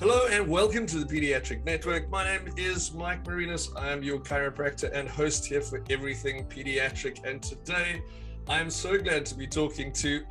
Hello 0.00 0.28
and 0.30 0.46
welcome 0.46 0.86
to 0.86 1.02
the 1.02 1.04
Pediatric 1.04 1.64
Network. 1.64 2.08
My 2.08 2.22
name 2.22 2.54
is 2.56 2.94
Mike 2.94 3.26
Marinas. 3.26 3.68
I 3.74 3.88
am 3.88 4.00
your 4.00 4.20
chiropractor 4.20 4.92
and 4.92 5.08
host 5.08 5.46
here 5.46 5.60
for 5.60 5.82
Everything 5.90 6.46
Pediatric. 6.46 7.24
And 7.28 7.42
today 7.42 8.00
I 8.46 8.60
am 8.60 8.70
so 8.70 8.96
glad 8.96 9.26
to 9.26 9.34
be 9.34 9.48
talking 9.48 9.92
to, 9.94 10.24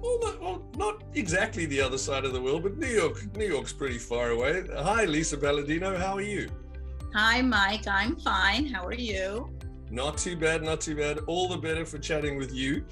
well, 0.00 0.64
not 0.78 1.04
exactly 1.12 1.66
the 1.66 1.78
other 1.78 1.98
side 1.98 2.24
of 2.24 2.32
the 2.32 2.40
world, 2.40 2.62
but 2.62 2.78
New 2.78 2.86
York. 2.86 3.36
New 3.36 3.44
York's 3.46 3.74
pretty 3.74 3.98
far 3.98 4.30
away. 4.30 4.64
Hi, 4.74 5.04
Lisa 5.04 5.36
Palladino. 5.36 5.94
How 5.98 6.14
are 6.14 6.22
you? 6.22 6.48
Hi, 7.14 7.42
Mike. 7.42 7.86
I'm 7.86 8.16
fine. 8.16 8.64
How 8.64 8.86
are 8.86 8.94
you? 8.94 9.51
Not 9.92 10.16
too 10.16 10.36
bad, 10.36 10.62
not 10.62 10.80
too 10.80 10.96
bad. 10.96 11.18
All 11.26 11.48
the 11.48 11.58
better 11.58 11.84
for 11.84 11.98
chatting 11.98 12.38
with 12.38 12.54
you. 12.54 12.82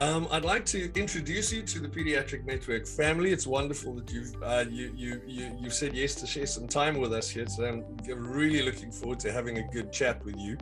Um, 0.00 0.26
I'd 0.30 0.44
like 0.44 0.64
to 0.66 0.90
introduce 0.98 1.52
you 1.52 1.62
to 1.62 1.80
the 1.80 1.88
Pediatric 1.88 2.46
Network 2.46 2.86
family. 2.86 3.30
It's 3.30 3.46
wonderful 3.46 3.94
that 3.96 4.10
you've 4.10 4.34
uh, 4.42 4.64
you, 4.70 4.90
you 4.96 5.20
you 5.26 5.54
you 5.60 5.68
said 5.68 5.94
yes 5.94 6.14
to 6.16 6.26
share 6.26 6.46
some 6.46 6.66
time 6.66 6.96
with 6.96 7.12
us 7.12 7.28
here 7.28 7.44
today. 7.44 7.82
I'm 8.10 8.26
really 8.26 8.62
looking 8.62 8.90
forward 8.90 9.20
to 9.20 9.32
having 9.32 9.58
a 9.58 9.68
good 9.68 9.92
chat 9.92 10.24
with 10.24 10.38
you. 10.38 10.56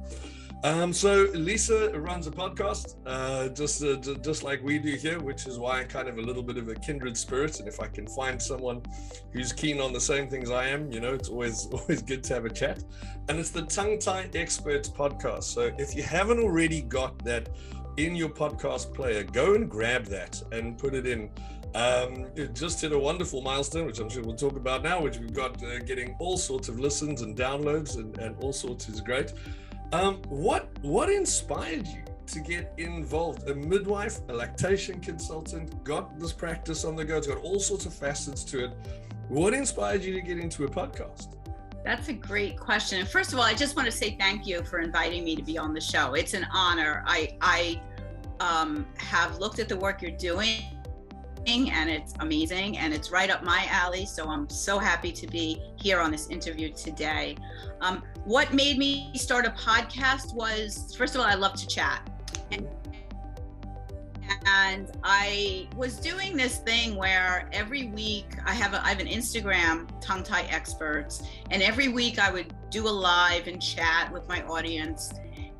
Um, 0.65 0.95
so 0.95 1.27
Lisa 1.35 1.91
runs 1.91 2.27
a 2.27 2.31
podcast, 2.31 2.97
uh, 3.05 3.49
just 3.49 3.85
uh, 3.85 3.97
just 4.23 4.43
like 4.43 4.63
we 4.63 4.79
do 4.79 4.95
here, 4.95 5.21
which 5.21 5.47
is 5.47 5.59
why 5.59 5.81
I'm 5.81 5.89
kind 5.89 6.09
of 6.09 6.17
a 6.17 6.23
little 6.23 6.43
bit 6.43 6.57
of 6.57 6.69
a 6.69 6.75
kindred 6.75 7.19
spirit. 7.19 7.61
And 7.61 7.69
if 7.69 7.81
I 7.81 7.87
can 7.87 8.07
find 8.07 8.41
someone 8.41 8.81
who's 9.35 9.53
keen 9.53 9.79
on 9.79 9.93
the 9.93 10.01
same 10.01 10.27
things 10.27 10.51
I 10.51 10.69
am, 10.69 10.91
you 10.91 11.01
know, 11.01 11.13
it's 11.13 11.29
always 11.29 11.67
always 11.73 12.01
good 12.01 12.25
to 12.25 12.35
have 12.35 12.47
a 12.47 12.51
chat. 12.51 12.83
And 13.29 13.39
it's 13.39 13.51
the 13.51 13.67
Tongue 13.67 13.99
Tie 13.99 14.31
Experts 14.35 14.89
podcast. 14.89 15.45
So 15.45 15.71
if 15.77 15.95
you 15.95 16.03
haven't 16.03 16.39
already 16.39 16.81
got 16.81 17.23
that 17.27 17.51
in 17.99 18.17
your 18.17 18.31
podcast 18.31 18.95
player, 18.95 19.23
go 19.23 19.57
and 19.57 19.71
grab 19.71 20.07
that 20.07 20.43
and 20.51 20.79
put 20.79 20.95
it 20.95 21.07
in. 21.07 21.29
Um, 21.75 22.29
it 22.37 22.55
just 22.55 22.81
hit 22.81 22.93
a 22.93 22.99
wonderful 22.99 23.43
milestone, 23.43 23.85
which 23.85 23.99
I'm 23.99 24.09
sure 24.09 24.23
we'll 24.23 24.37
talk 24.37 24.57
about 24.57 24.83
now, 24.83 25.03
which 25.03 25.19
we've 25.19 25.35
got 25.35 25.63
uh, 25.63 25.81
getting 25.81 26.17
all 26.21 26.39
sorts 26.39 26.69
of 26.71 26.79
listens 26.81 27.21
and 27.21 27.37
downloads 27.37 27.97
and, 27.97 28.17
and 28.19 28.35
all 28.43 28.53
sorts 28.53 28.89
is 28.89 29.03
great. 29.03 29.35
Um, 29.95 30.21
what 30.29 30.77
what 30.83 31.09
inspired 31.09 31.87
you 31.87 32.03
to 32.27 32.41
get 32.41 32.75
involved? 32.79 33.49
A 33.49 33.55
midwife, 33.55 34.19
a 34.29 34.33
lactation 34.33 34.99
consultant, 34.99 35.85
got 35.85 36.19
this 36.19 36.33
practice 36.33 36.85
on 36.85 36.97
the 36.97 37.05
go. 37.05 37.17
It's 37.17 37.29
got 37.29 37.39
all 37.39 37.61
sorts 37.61 37.87
of 37.87 37.95
facets 37.95 38.43
to 38.45 38.65
it. 38.65 38.73
What 39.29 39.55
inspired 39.55 40.03
you 40.03 40.13
to 40.15 40.21
get 40.21 40.41
into 40.41 40.65
a 40.65 40.69
podcast? 40.69 41.37
That's 41.85 42.09
a 42.09 42.13
great 42.13 42.59
question. 42.59 43.07
First 43.07 43.33
of 43.33 43.39
all, 43.39 43.45
I 43.45 43.55
just 43.55 43.77
want 43.77 43.87
to 43.87 43.93
say 43.93 44.17
thank 44.19 44.49
you 44.49 44.65
for 44.65 44.81
inviting 44.81 45.23
me 45.23 45.37
to 45.37 45.43
be 45.43 45.57
on 45.59 45.73
the 45.73 45.81
show. 45.81 46.15
It's 46.15 46.35
an 46.35 46.49
honor. 46.53 47.05
I 47.07 47.39
I 47.41 47.81
um, 48.41 48.87
have 48.97 49.39
looked 49.39 49.61
at 49.61 49.69
the 49.69 49.77
work 49.77 50.03
you're 50.03 50.11
doing 50.11 50.65
and 51.47 51.91
it's 51.91 52.15
amazing 52.21 52.79
and 52.79 52.93
it's 52.93 53.11
right 53.11 53.31
up 53.31 53.43
my 53.43 53.67
alley. 53.71 54.07
So 54.07 54.29
I'm 54.29 54.49
so 54.49 54.79
happy 54.79 55.13
to 55.13 55.27
be 55.27 55.61
here 55.77 56.01
on 56.01 56.11
this 56.11 56.29
interview 56.29 56.73
today. 56.73 57.37
Um, 57.81 58.03
what 58.25 58.53
made 58.53 58.79
me 58.79 59.11
start 59.15 59.47
a 59.47 59.51
podcast 59.51 60.35
was 60.35 60.95
first 60.97 61.15
of 61.15 61.21
all, 61.21 61.27
I 61.27 61.35
love 61.35 61.55
to 61.55 61.67
chat. 61.67 62.09
And 62.51 62.69
and 64.47 64.91
I 65.03 65.69
was 65.77 65.97
doing 65.97 66.37
this 66.37 66.59
thing 66.59 66.97
where 66.97 67.49
every 67.53 67.89
week 67.89 68.27
I 68.45 68.55
have 68.55 68.75
a, 68.75 68.85
I 68.85 68.89
have 68.89 69.01
an 69.01 69.07
Instagram 69.07 69.89
tongue 70.01 70.23
tie 70.23 70.47
experts, 70.51 71.23
and 71.51 71.63
every 71.63 71.89
week 71.89 72.19
I 72.19 72.31
would 72.31 72.55
do 72.71 72.87
a 72.87 72.91
live 72.91 73.47
and 73.47 73.61
chat 73.61 74.13
with 74.13 74.29
my 74.29 74.43
audience, 74.45 75.13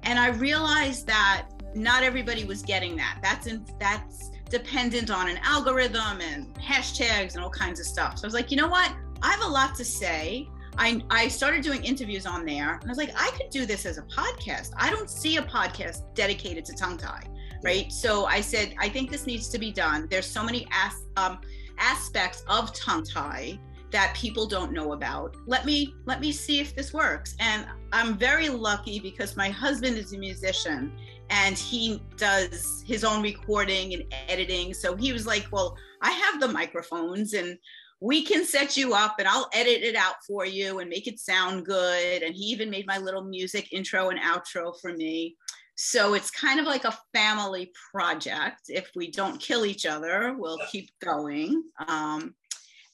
and 0.03 0.19
I 0.19 0.29
realized 0.29 1.07
that 1.07 1.47
not 1.75 2.03
everybody 2.03 2.45
was 2.45 2.63
getting 2.63 2.97
that. 2.97 3.19
That's 3.23 3.47
in, 3.47 3.65
that's 3.79 4.31
dependent 4.59 5.11
on 5.11 5.29
an 5.29 5.39
algorithm 5.43 6.21
and 6.21 6.55
hashtags 6.55 7.35
and 7.35 7.43
all 7.43 7.51
kinds 7.51 7.81
of 7.81 7.87
stuff. 7.87 8.19
So 8.19 8.25
I 8.25 8.27
was 8.29 8.35
like, 8.35 8.51
you 8.51 8.57
know 8.57 8.69
what? 8.69 8.95
I 9.23 9.31
have 9.31 9.43
a 9.43 9.49
lot 9.49 9.75
to 9.77 9.85
say. 9.85 10.49
I, 10.79 11.01
I 11.11 11.29
started 11.29 11.63
doing 11.63 11.85
interviews 11.85 12.27
on 12.27 12.45
there 12.45 12.75
and 12.75 12.85
I 12.85 12.89
was 12.89 12.99
like, 12.99 13.13
I 13.17 13.31
could 13.37 13.51
do 13.51 13.67
this 13.67 13.87
as 13.87 13.99
a 13.99 14.03
podcast. 14.03 14.71
I 14.77 14.91
don't 14.91 15.11
see 15.11 15.37
a 15.39 15.43
podcast 15.43 16.15
dedicated 16.15 16.65
to 16.67 16.73
tongue 16.75 16.99
tie 16.99 17.29
right? 17.65 17.91
So 17.91 18.27
I 18.27 18.43
said, 18.43 18.75
I 18.79 18.91
think 18.91 19.11
this 19.11 19.27
needs 19.27 19.49
to 19.49 19.59
be 19.59 19.73
done. 19.73 20.07
There's 20.11 20.27
so 20.27 20.45
many 20.45 20.69
as, 20.71 20.93
um, 21.17 21.39
aspects 21.79 22.45
of 22.47 22.73
tongue 22.75 23.05
tie 23.05 23.59
that 23.91 24.15
people 24.15 24.47
don't 24.47 24.73
know 24.73 24.93
about. 24.93 25.37
Let 25.47 25.65
me 25.65 25.95
let 26.05 26.21
me 26.21 26.33
see 26.33 26.61
if 26.61 26.75
this 26.75 26.93
works. 26.93 27.37
And 27.39 27.67
I'm 27.93 28.17
very 28.19 28.49
lucky 28.49 28.99
because 28.99 29.37
my 29.37 29.49
husband 29.49 29.97
is 29.97 30.13
a 30.13 30.19
musician 30.19 30.93
and 31.35 31.59
he 31.59 32.01
does 32.17 32.85
his 32.87 33.03
own 33.03 33.21
recording 33.21 33.93
and 33.93 34.05
editing. 34.29 34.73
So 34.73 34.95
he 34.95 35.13
was 35.13 35.27
like, 35.27 35.47
"Well, 35.51 35.77
I 36.01 36.13
have 36.13 36.41
the 36.41 36.49
microphones 36.49 37.35
and 37.35 37.59
we 38.01 38.25
can 38.25 38.45
set 38.45 38.77
you 38.77 38.95
up 38.95 39.17
and 39.19 39.27
I'll 39.27 39.49
edit 39.53 39.83
it 39.83 39.97
out 39.97 40.17
for 40.27 40.47
you 40.47 40.79
and 40.79 40.89
make 40.89 41.09
it 41.09 41.19
sound 41.19 41.67
good." 41.67 42.23
And 42.23 42.35
he 42.35 42.45
even 42.45 42.71
made 42.71 42.87
my 42.87 42.99
little 42.99 43.25
music 43.25 43.73
intro 43.73 44.11
and 44.11 44.21
outro 44.21 44.75
for 44.81 44.93
me. 44.93 45.37
So 45.77 46.15
it's 46.15 46.31
kind 46.31 46.61
of 46.61 46.67
like 46.67 46.85
a 46.85 46.97
family 47.13 47.73
project. 47.91 48.63
If 48.69 48.93
we 48.95 49.11
don't 49.11 49.41
kill 49.41 49.67
each 49.67 49.87
other, 49.87 50.37
we'll 50.39 50.61
keep 50.71 50.91
going. 51.03 51.65
Um, 51.89 52.37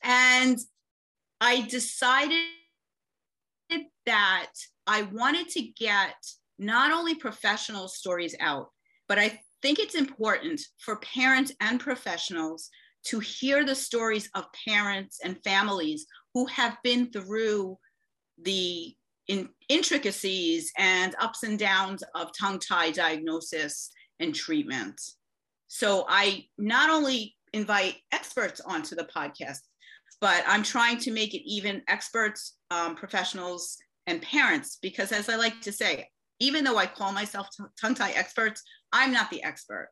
and 0.02 0.58
I 1.42 1.60
decided 1.62 2.40
that 4.06 4.52
I 4.86 5.02
wanted 5.02 5.48
to 5.50 5.62
get 5.62 6.14
not 6.60 6.92
only 6.92 7.14
professional 7.14 7.88
stories 7.88 8.36
out, 8.38 8.68
but 9.08 9.18
I 9.18 9.40
think 9.62 9.78
it's 9.78 9.94
important 9.94 10.60
for 10.78 10.96
parents 10.96 11.52
and 11.60 11.80
professionals 11.80 12.68
to 13.06 13.18
hear 13.18 13.64
the 13.64 13.74
stories 13.74 14.28
of 14.34 14.44
parents 14.68 15.20
and 15.24 15.42
families 15.42 16.06
who 16.34 16.44
have 16.46 16.76
been 16.84 17.10
through 17.10 17.78
the 18.42 18.94
in 19.26 19.48
intricacies 19.68 20.70
and 20.76 21.14
ups 21.20 21.44
and 21.44 21.58
downs 21.58 22.02
of 22.14 22.30
tongue 22.38 22.58
tie 22.58 22.90
diagnosis 22.90 23.90
and 24.18 24.34
treatment. 24.34 25.00
So 25.68 26.04
I 26.08 26.46
not 26.58 26.90
only 26.90 27.36
invite 27.52 27.96
experts 28.12 28.60
onto 28.60 28.96
the 28.96 29.04
podcast, 29.04 29.60
but 30.20 30.44
I'm 30.46 30.62
trying 30.62 30.98
to 30.98 31.12
make 31.12 31.32
it 31.32 31.48
even 31.48 31.82
experts, 31.88 32.56
um, 32.70 32.96
professionals, 32.96 33.78
and 34.06 34.20
parents, 34.20 34.78
because 34.82 35.12
as 35.12 35.28
I 35.28 35.36
like 35.36 35.60
to 35.62 35.72
say, 35.72 36.08
even 36.40 36.64
though 36.64 36.78
I 36.78 36.86
call 36.86 37.12
myself 37.12 37.48
tongue 37.80 37.94
tie 37.94 38.12
experts, 38.12 38.62
I'm 38.92 39.12
not 39.12 39.30
the 39.30 39.42
expert. 39.42 39.90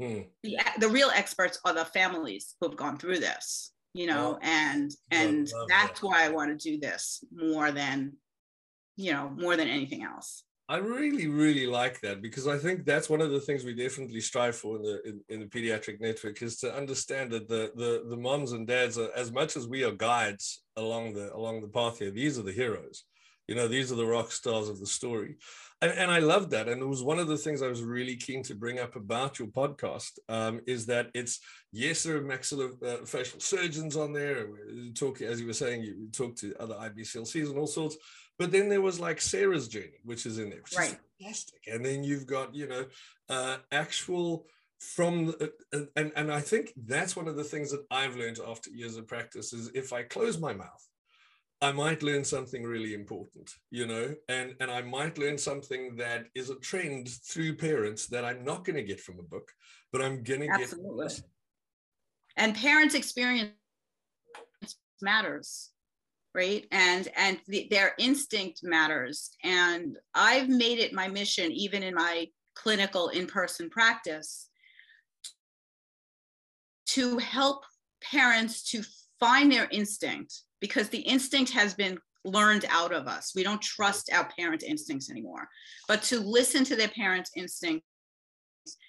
Hmm. 0.00 0.20
The, 0.42 0.58
the 0.78 0.88
real 0.88 1.10
experts 1.14 1.60
are 1.64 1.74
the 1.74 1.84
families 1.84 2.56
who 2.60 2.68
have 2.68 2.76
gone 2.76 2.96
through 2.96 3.18
this, 3.18 3.72
you 3.94 4.06
know, 4.06 4.38
oh, 4.38 4.38
and 4.42 4.90
and 5.10 5.46
that's 5.68 6.00
that. 6.00 6.06
why 6.06 6.24
I 6.24 6.30
want 6.30 6.58
to 6.58 6.70
do 6.70 6.80
this 6.80 7.22
more 7.32 7.70
than 7.70 8.14
you 8.96 9.12
know, 9.12 9.30
more 9.36 9.56
than 9.56 9.68
anything 9.68 10.02
else. 10.02 10.44
I 10.68 10.76
really, 10.76 11.26
really 11.26 11.66
like 11.66 12.00
that 12.00 12.22
because 12.22 12.46
I 12.46 12.56
think 12.56 12.84
that's 12.84 13.10
one 13.10 13.20
of 13.20 13.30
the 13.30 13.40
things 13.40 13.64
we 13.64 13.74
definitely 13.74 14.20
strive 14.20 14.56
for 14.56 14.76
in 14.76 14.82
the 14.82 15.02
in, 15.08 15.20
in, 15.28 15.40
the 15.40 15.46
pediatric 15.46 16.00
network 16.00 16.40
is 16.40 16.56
to 16.58 16.74
understand 16.74 17.30
that 17.32 17.48
the 17.48 17.72
the 17.74 18.04
the 18.08 18.16
moms 18.16 18.52
and 18.52 18.66
dads 18.66 18.96
are 18.96 19.10
as 19.14 19.32
much 19.32 19.56
as 19.56 19.66
we 19.66 19.84
are 19.84 19.92
guides 19.92 20.62
along 20.76 21.14
the 21.14 21.34
along 21.34 21.60
the 21.60 21.68
path 21.68 21.98
here. 21.98 22.10
These 22.10 22.38
are 22.38 22.42
the 22.42 22.52
heroes, 22.52 23.04
you 23.48 23.54
know. 23.54 23.68
These 23.68 23.92
are 23.92 23.96
the 23.96 24.06
rock 24.06 24.32
stars 24.32 24.68
of 24.68 24.78
the 24.78 24.86
story, 24.86 25.36
and, 25.82 25.92
and 25.92 26.10
I 26.10 26.20
love 26.20 26.48
that. 26.50 26.68
And 26.68 26.80
it 26.80 26.86
was 26.86 27.02
one 27.02 27.18
of 27.18 27.28
the 27.28 27.36
things 27.36 27.60
I 27.60 27.68
was 27.68 27.82
really 27.82 28.16
keen 28.16 28.42
to 28.44 28.54
bring 28.54 28.78
up 28.78 28.96
about 28.96 29.38
your 29.38 29.48
podcast 29.48 30.12
um, 30.30 30.60
is 30.66 30.86
that 30.86 31.10
it's 31.14 31.40
yes, 31.72 32.04
there 32.04 32.16
are 32.16 32.22
maxillofacial 32.22 33.36
uh, 33.36 33.40
surgeons 33.40 33.96
on 33.96 34.14
there. 34.14 34.46
Talk 34.94 35.20
as 35.20 35.40
you 35.40 35.46
were 35.46 35.52
saying, 35.52 35.82
you 35.82 36.08
talk 36.12 36.36
to 36.36 36.54
other 36.58 36.76
IBCLCs 36.76 37.50
and 37.50 37.58
all 37.58 37.66
sorts 37.66 37.96
but 38.38 38.50
then 38.50 38.68
there 38.68 38.80
was 38.80 38.98
like 38.98 39.20
Sarah's 39.20 39.68
journey, 39.68 40.00
which 40.04 40.26
is 40.26 40.38
in 40.38 40.50
there, 40.50 40.60
which 40.62 40.76
right. 40.76 40.90
is 40.90 40.96
fantastic. 41.20 41.60
And 41.68 41.84
then 41.84 42.02
you've 42.02 42.26
got, 42.26 42.54
you 42.54 42.66
know, 42.66 42.86
uh, 43.28 43.58
actual 43.70 44.46
from 44.80 45.26
the, 45.26 45.52
uh, 45.72 45.80
and 45.94 46.10
and 46.16 46.32
I 46.32 46.40
think 46.40 46.72
that's 46.76 47.14
one 47.14 47.28
of 47.28 47.36
the 47.36 47.44
things 47.44 47.70
that 47.70 47.84
I've 47.90 48.16
learned 48.16 48.40
after 48.44 48.70
years 48.70 48.96
of 48.96 49.06
practice 49.06 49.52
is 49.52 49.70
if 49.74 49.92
I 49.92 50.02
close 50.02 50.40
my 50.40 50.54
mouth, 50.54 50.88
I 51.62 51.70
might 51.70 52.02
learn 52.02 52.24
something 52.24 52.64
really 52.64 52.92
important, 52.92 53.54
you 53.70 53.86
know, 53.86 54.14
and 54.28 54.56
and 54.60 54.70
I 54.70 54.82
might 54.82 55.16
learn 55.16 55.38
something 55.38 55.94
that 55.96 56.26
is 56.34 56.50
a 56.50 56.56
trend 56.56 57.08
through 57.08 57.56
parents 57.56 58.06
that 58.08 58.24
I'm 58.24 58.44
not 58.44 58.64
going 58.64 58.76
to 58.76 58.82
get 58.82 59.00
from 59.00 59.20
a 59.20 59.22
book, 59.22 59.48
but 59.92 60.02
I'm 60.02 60.24
going 60.24 60.40
to 60.40 60.46
get. 60.48 60.62
Absolutely. 60.62 61.08
And 62.36 62.56
parents' 62.56 62.96
experience 62.96 63.52
matters 65.00 65.70
right 66.34 66.66
and 66.70 67.08
and 67.16 67.38
the, 67.48 67.66
their 67.70 67.92
instinct 67.98 68.60
matters 68.62 69.36
and 69.42 69.96
i've 70.14 70.48
made 70.48 70.78
it 70.78 70.92
my 70.92 71.08
mission 71.08 71.50
even 71.50 71.82
in 71.82 71.94
my 71.94 72.26
clinical 72.54 73.08
in-person 73.08 73.68
practice 73.68 74.48
to 76.86 77.18
help 77.18 77.64
parents 78.02 78.62
to 78.62 78.82
find 79.18 79.50
their 79.50 79.68
instinct 79.70 80.42
because 80.62 80.88
the 80.88 81.00
instinct 81.00 81.50
has 81.52 81.74
been 81.74 81.98
learned 82.24 82.64
out 82.70 82.92
of 82.94 83.08
us. 83.08 83.32
We 83.34 83.42
don't 83.42 83.60
trust 83.60 84.10
our 84.12 84.30
parent 84.38 84.62
instincts 84.62 85.10
anymore. 85.10 85.48
But 85.88 86.02
to 86.04 86.20
listen 86.20 86.64
to 86.64 86.76
their 86.76 86.88
parents 86.88 87.32
instincts 87.36 87.84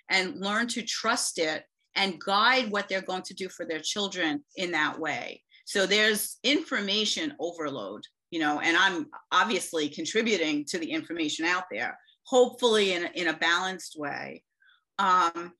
and 0.10 0.40
learn 0.40 0.68
to 0.68 0.84
trust 0.84 1.40
it 1.40 1.64
and 1.96 2.22
guide 2.22 2.72
what 2.72 2.88
they're 2.88 3.02
going 3.02 3.24
to 3.24 3.34
do 3.34 3.50
for 3.50 3.66
their 3.66 3.80
children 3.80 4.44
in 4.56 4.72
that 4.72 5.00
way. 5.00 5.42
So 5.66 5.86
there's 5.86 6.38
information 6.44 7.34
overload, 7.40 8.04
you 8.30 8.40
know, 8.40 8.60
and 8.60 8.78
I'm 8.78 9.08
obviously 9.31 9.90
contributing 9.90 10.66
to 10.66 10.78
the 10.78 10.92
information 10.92 11.46
out 11.46 11.66
there, 11.72 11.98
hopefully 12.26 12.94
in, 12.94 13.06
in 13.16 13.28
a 13.28 13.34
balanced 13.34 13.96
way. 13.98 14.44
Um, 15.00 15.54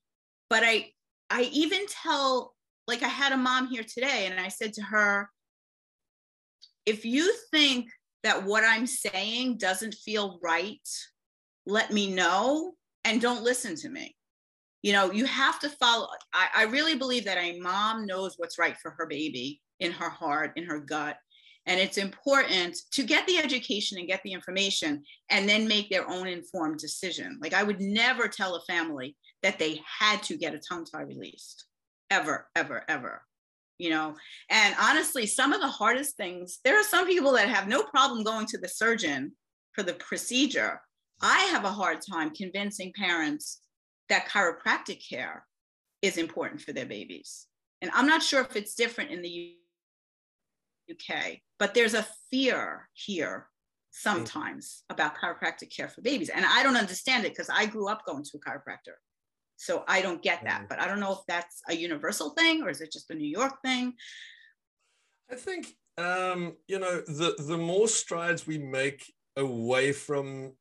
but 0.48 0.62
I, 0.62 0.90
I 1.28 1.50
even 1.52 1.86
tell, 1.88 2.54
like 2.86 3.02
I 3.02 3.08
had 3.08 3.32
a 3.32 3.36
mom 3.36 3.66
here 3.66 3.82
today 3.82 4.28
and 4.30 4.38
I 4.38 4.48
said 4.48 4.74
to 4.74 4.82
her, 4.82 5.30
if 6.86 7.04
you 7.04 7.34
think 7.50 7.88
that 8.22 8.44
what 8.44 8.64
I'm 8.64 8.86
saying 8.86 9.58
doesn't 9.58 9.94
feel 9.94 10.38
right, 10.42 10.88
let 11.66 11.92
me 11.92 12.12
know 12.12 12.72
and 13.04 13.20
don't 13.20 13.44
listen 13.44 13.76
to 13.76 13.88
me. 13.88 14.16
You 14.82 14.92
know, 14.92 15.12
you 15.12 15.24
have 15.24 15.60
to 15.60 15.70
follow. 15.70 16.08
I, 16.32 16.48
I 16.56 16.62
really 16.64 16.96
believe 16.96 17.24
that 17.24 17.38
a 17.38 17.58
mom 17.60 18.06
knows 18.06 18.34
what's 18.36 18.58
right 18.58 18.76
for 18.76 18.94
her 18.98 19.06
baby 19.06 19.60
in 19.80 19.92
her 19.92 20.10
heart, 20.10 20.52
in 20.56 20.64
her 20.64 20.78
gut. 20.78 21.16
And 21.66 21.80
it's 21.80 21.96
important 21.96 22.76
to 22.92 23.02
get 23.02 23.26
the 23.26 23.38
education 23.38 23.98
and 23.98 24.06
get 24.06 24.22
the 24.22 24.32
information 24.32 25.02
and 25.30 25.48
then 25.48 25.66
make 25.66 25.88
their 25.88 26.08
own 26.08 26.26
informed 26.26 26.78
decision. 26.78 27.38
Like 27.40 27.54
I 27.54 27.62
would 27.62 27.80
never 27.80 28.28
tell 28.28 28.56
a 28.56 28.64
family 28.66 29.16
that 29.42 29.58
they 29.58 29.80
had 29.86 30.22
to 30.24 30.36
get 30.36 30.54
a 30.54 30.58
tongue 30.58 30.84
tie 30.84 31.02
released, 31.02 31.64
ever, 32.10 32.48
ever, 32.54 32.82
ever. 32.88 33.22
You 33.78 33.90
know, 33.90 34.14
and 34.50 34.74
honestly, 34.80 35.26
some 35.26 35.52
of 35.52 35.60
the 35.60 35.66
hardest 35.66 36.16
things, 36.16 36.60
there 36.64 36.78
are 36.78 36.84
some 36.84 37.06
people 37.06 37.32
that 37.32 37.48
have 37.48 37.66
no 37.66 37.82
problem 37.82 38.22
going 38.22 38.46
to 38.46 38.58
the 38.58 38.68
surgeon 38.68 39.32
for 39.72 39.82
the 39.82 39.94
procedure. 39.94 40.80
I 41.20 41.40
have 41.50 41.64
a 41.64 41.70
hard 41.70 41.98
time 42.08 42.30
convincing 42.30 42.92
parents 42.96 43.60
that 44.08 44.28
chiropractic 44.28 45.02
care 45.08 45.44
is 46.02 46.18
important 46.18 46.60
for 46.60 46.72
their 46.72 46.86
babies. 46.86 47.46
And 47.82 47.90
I'm 47.94 48.06
not 48.06 48.22
sure 48.22 48.42
if 48.42 48.56
it's 48.56 48.74
different 48.74 49.10
in 49.10 49.22
the 49.22 49.56
UK, 50.90 51.38
but 51.58 51.74
there's 51.74 51.94
a 51.94 52.06
fear 52.30 52.88
here 52.92 53.46
hmm. 53.46 54.10
sometimes 54.10 54.84
about 54.90 55.16
chiropractic 55.16 55.74
care 55.74 55.88
for 55.88 56.02
babies. 56.02 56.28
And 56.28 56.44
I 56.44 56.62
don't 56.62 56.76
understand 56.76 57.24
it 57.24 57.32
because 57.32 57.50
I 57.50 57.66
grew 57.66 57.88
up 57.88 58.04
going 58.06 58.24
to 58.24 58.38
a 58.38 58.40
chiropractor. 58.40 58.96
So 59.56 59.84
I 59.88 60.02
don't 60.02 60.22
get 60.22 60.44
that. 60.44 60.66
But 60.68 60.80
I 60.80 60.86
don't 60.86 61.00
know 61.00 61.12
if 61.12 61.20
that's 61.28 61.62
a 61.68 61.74
universal 61.74 62.30
thing 62.30 62.62
or 62.62 62.70
is 62.70 62.80
it 62.80 62.92
just 62.92 63.10
a 63.10 63.14
New 63.14 63.28
York 63.28 63.62
thing? 63.64 63.94
I 65.30 65.36
think 65.36 65.68
um, 65.96 66.56
you 66.66 66.78
know 66.78 67.00
the 67.00 67.34
the 67.38 67.56
more 67.56 67.88
strides 67.88 68.46
we 68.46 68.58
make 68.58 69.12
away 69.36 69.92
from 69.92 70.52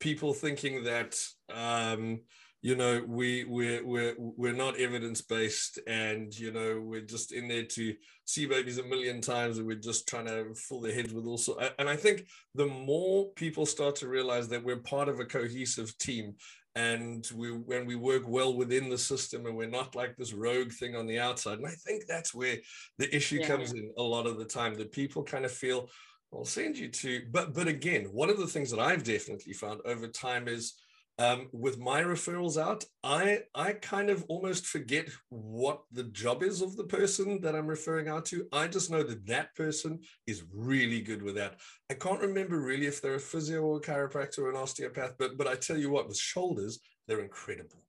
people 0.00 0.32
thinking 0.32 0.84
that 0.84 1.16
um, 1.52 2.20
you 2.64 2.74
know 2.74 3.04
we 3.06 3.44
we're 3.44 3.84
we're 3.84 4.14
we're 4.18 4.52
not 4.52 4.78
evidence 4.78 5.20
based 5.20 5.78
and 5.86 6.36
you 6.38 6.50
know 6.50 6.80
we're 6.82 7.02
just 7.02 7.32
in 7.32 7.46
there 7.46 7.64
to 7.64 7.94
see 8.24 8.46
babies 8.46 8.78
a 8.78 8.82
million 8.82 9.20
times 9.20 9.58
and 9.58 9.66
we're 9.66 9.76
just 9.76 10.08
trying 10.08 10.26
to 10.26 10.54
fill 10.54 10.80
their 10.80 10.94
heads 10.94 11.12
with 11.12 11.26
also 11.26 11.58
and 11.78 11.90
i 11.90 11.94
think 11.94 12.26
the 12.54 12.64
more 12.66 13.26
people 13.36 13.66
start 13.66 13.94
to 13.94 14.08
realize 14.08 14.48
that 14.48 14.64
we're 14.64 14.78
part 14.78 15.10
of 15.10 15.20
a 15.20 15.26
cohesive 15.26 15.96
team 15.98 16.34
and 16.76 17.28
we 17.34 17.50
when 17.50 17.86
we 17.86 17.94
work 17.94 18.24
well 18.26 18.54
within 18.54 18.88
the 18.88 18.98
system 18.98 19.46
and 19.46 19.56
we're 19.56 19.68
not 19.68 19.94
like 19.94 20.16
this 20.16 20.32
rogue 20.32 20.72
thing 20.72 20.96
on 20.96 21.06
the 21.06 21.18
outside 21.18 21.58
and 21.58 21.66
i 21.66 21.74
think 21.86 22.04
that's 22.06 22.34
where 22.34 22.56
the 22.98 23.14
issue 23.14 23.38
yeah. 23.40 23.46
comes 23.46 23.72
in 23.72 23.92
a 23.96 24.02
lot 24.02 24.26
of 24.26 24.38
the 24.38 24.44
time 24.44 24.74
that 24.74 24.90
people 24.90 25.22
kind 25.22 25.44
of 25.44 25.52
feel 25.52 25.88
i'll 26.32 26.44
send 26.44 26.76
you 26.76 26.88
to 26.88 27.22
but 27.30 27.54
but 27.54 27.68
again 27.68 28.04
one 28.12 28.28
of 28.28 28.38
the 28.38 28.46
things 28.46 28.70
that 28.70 28.80
i've 28.80 29.04
definitely 29.04 29.52
found 29.52 29.80
over 29.84 30.08
time 30.08 30.48
is 30.48 30.74
um, 31.18 31.48
with 31.52 31.78
my 31.78 32.02
referrals 32.02 32.60
out, 32.60 32.84
I 33.04 33.40
I 33.54 33.74
kind 33.74 34.10
of 34.10 34.24
almost 34.28 34.66
forget 34.66 35.08
what 35.28 35.82
the 35.92 36.04
job 36.04 36.42
is 36.42 36.60
of 36.60 36.76
the 36.76 36.84
person 36.84 37.40
that 37.42 37.54
I'm 37.54 37.68
referring 37.68 38.08
out 38.08 38.24
to. 38.26 38.46
I 38.52 38.66
just 38.66 38.90
know 38.90 39.04
that 39.04 39.26
that 39.26 39.54
person 39.54 40.00
is 40.26 40.42
really 40.52 41.00
good 41.00 41.22
with 41.22 41.36
that. 41.36 41.60
I 41.88 41.94
can't 41.94 42.20
remember 42.20 42.60
really 42.60 42.86
if 42.86 43.00
they're 43.00 43.14
a 43.14 43.20
physio 43.20 43.62
or 43.62 43.76
a 43.76 43.80
chiropractor 43.80 44.40
or 44.40 44.50
an 44.50 44.56
osteopath, 44.56 45.14
but 45.18 45.36
but 45.36 45.46
I 45.46 45.54
tell 45.54 45.76
you 45.76 45.90
what, 45.90 46.08
with 46.08 46.18
shoulders, 46.18 46.80
they're 47.06 47.20
incredible. 47.20 47.84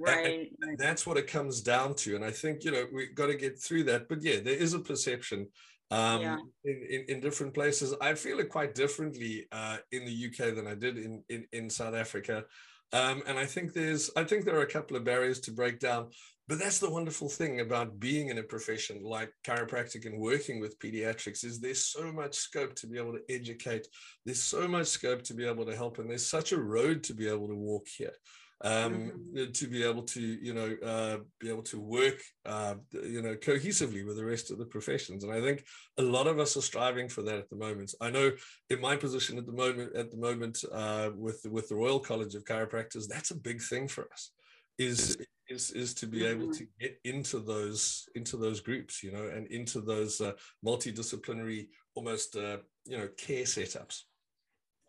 Right. 0.00 0.48
And, 0.62 0.70
and 0.70 0.78
that's 0.78 1.06
what 1.06 1.18
it 1.18 1.26
comes 1.26 1.60
down 1.60 1.94
to. 1.96 2.16
And 2.16 2.24
I 2.24 2.30
think 2.30 2.64
you 2.64 2.70
know 2.70 2.86
we've 2.90 3.14
got 3.14 3.26
to 3.26 3.34
get 3.34 3.60
through 3.60 3.84
that. 3.84 4.08
But 4.08 4.22
yeah, 4.22 4.40
there 4.40 4.54
is 4.54 4.72
a 4.72 4.78
perception 4.78 5.48
um, 5.90 6.22
yeah. 6.22 6.38
in, 6.64 6.86
in, 6.88 7.04
in, 7.08 7.20
different 7.20 7.52
places. 7.52 7.94
I 8.00 8.14
feel 8.14 8.38
it 8.38 8.48
quite 8.48 8.74
differently 8.74 9.46
uh, 9.50 9.78
in 9.90 10.04
the 10.04 10.26
UK 10.26 10.54
than 10.54 10.66
I 10.66 10.74
did 10.74 10.96
in, 10.98 11.22
in, 11.28 11.46
in 11.52 11.68
South 11.68 11.94
Africa. 11.94 12.44
Um, 12.92 13.22
and 13.26 13.38
I 13.38 13.46
think 13.46 13.72
there's, 13.72 14.10
I 14.16 14.24
think 14.24 14.44
there 14.44 14.56
are 14.56 14.62
a 14.62 14.70
couple 14.70 14.96
of 14.96 15.04
barriers 15.04 15.40
to 15.40 15.52
break 15.52 15.78
down. 15.78 16.08
But 16.48 16.58
that's 16.58 16.80
the 16.80 16.90
wonderful 16.90 17.28
thing 17.28 17.60
about 17.60 18.00
being 18.00 18.28
in 18.28 18.38
a 18.38 18.42
profession 18.42 19.04
like 19.04 19.32
chiropractic 19.46 20.04
and 20.04 20.18
working 20.18 20.58
with 20.58 20.80
pediatrics 20.80 21.44
is 21.44 21.60
there's 21.60 21.86
so 21.86 22.10
much 22.10 22.34
scope 22.34 22.74
to 22.76 22.88
be 22.88 22.98
able 22.98 23.12
to 23.12 23.22
educate. 23.28 23.86
There's 24.26 24.42
so 24.42 24.66
much 24.66 24.88
scope 24.88 25.22
to 25.22 25.34
be 25.34 25.46
able 25.46 25.64
to 25.66 25.76
help, 25.76 25.98
and 25.98 26.10
there's 26.10 26.26
such 26.26 26.50
a 26.50 26.60
road 26.60 27.04
to 27.04 27.14
be 27.14 27.28
able 27.28 27.46
to 27.46 27.54
walk 27.54 27.86
here 27.86 28.14
um, 28.62 29.12
mm-hmm. 29.34 29.52
to 29.52 29.66
be 29.66 29.82
able 29.82 30.02
to 30.02 30.20
you 30.20 30.52
know 30.52 30.76
uh, 30.84 31.18
be 31.38 31.48
able 31.48 31.62
to 31.62 31.80
work 31.80 32.20
uh, 32.46 32.74
you 32.92 33.22
know 33.22 33.34
cohesively 33.36 34.06
with 34.06 34.16
the 34.16 34.24
rest 34.24 34.50
of 34.50 34.58
the 34.58 34.66
professions 34.66 35.24
and 35.24 35.32
i 35.32 35.40
think 35.40 35.64
a 35.98 36.02
lot 36.02 36.26
of 36.26 36.38
us 36.38 36.56
are 36.56 36.62
striving 36.62 37.08
for 37.08 37.22
that 37.22 37.38
at 37.38 37.48
the 37.48 37.56
moment 37.56 37.94
i 38.00 38.10
know 38.10 38.30
in 38.68 38.80
my 38.80 38.96
position 38.96 39.38
at 39.38 39.46
the 39.46 39.52
moment 39.52 39.94
at 39.96 40.10
the 40.10 40.16
moment 40.16 40.62
uh, 40.72 41.10
with 41.16 41.40
with 41.50 41.68
the 41.68 41.74
royal 41.74 42.00
college 42.00 42.34
of 42.34 42.44
chiropractors 42.44 43.08
that's 43.08 43.30
a 43.30 43.36
big 43.40 43.62
thing 43.62 43.88
for 43.88 44.08
us 44.12 44.32
is 44.78 45.16
is 45.48 45.70
is 45.72 45.94
to 45.94 46.06
be 46.06 46.24
able 46.24 46.46
mm-hmm. 46.46 46.52
to 46.52 46.66
get 46.80 46.98
into 47.04 47.38
those 47.38 48.08
into 48.14 48.36
those 48.36 48.60
groups 48.60 49.02
you 49.02 49.12
know 49.12 49.28
and 49.34 49.46
into 49.48 49.80
those 49.80 50.20
uh, 50.20 50.32
multidisciplinary 50.64 51.68
almost 51.94 52.36
uh, 52.36 52.58
you 52.84 52.96
know 52.96 53.08
care 53.16 53.44
setups 53.44 54.02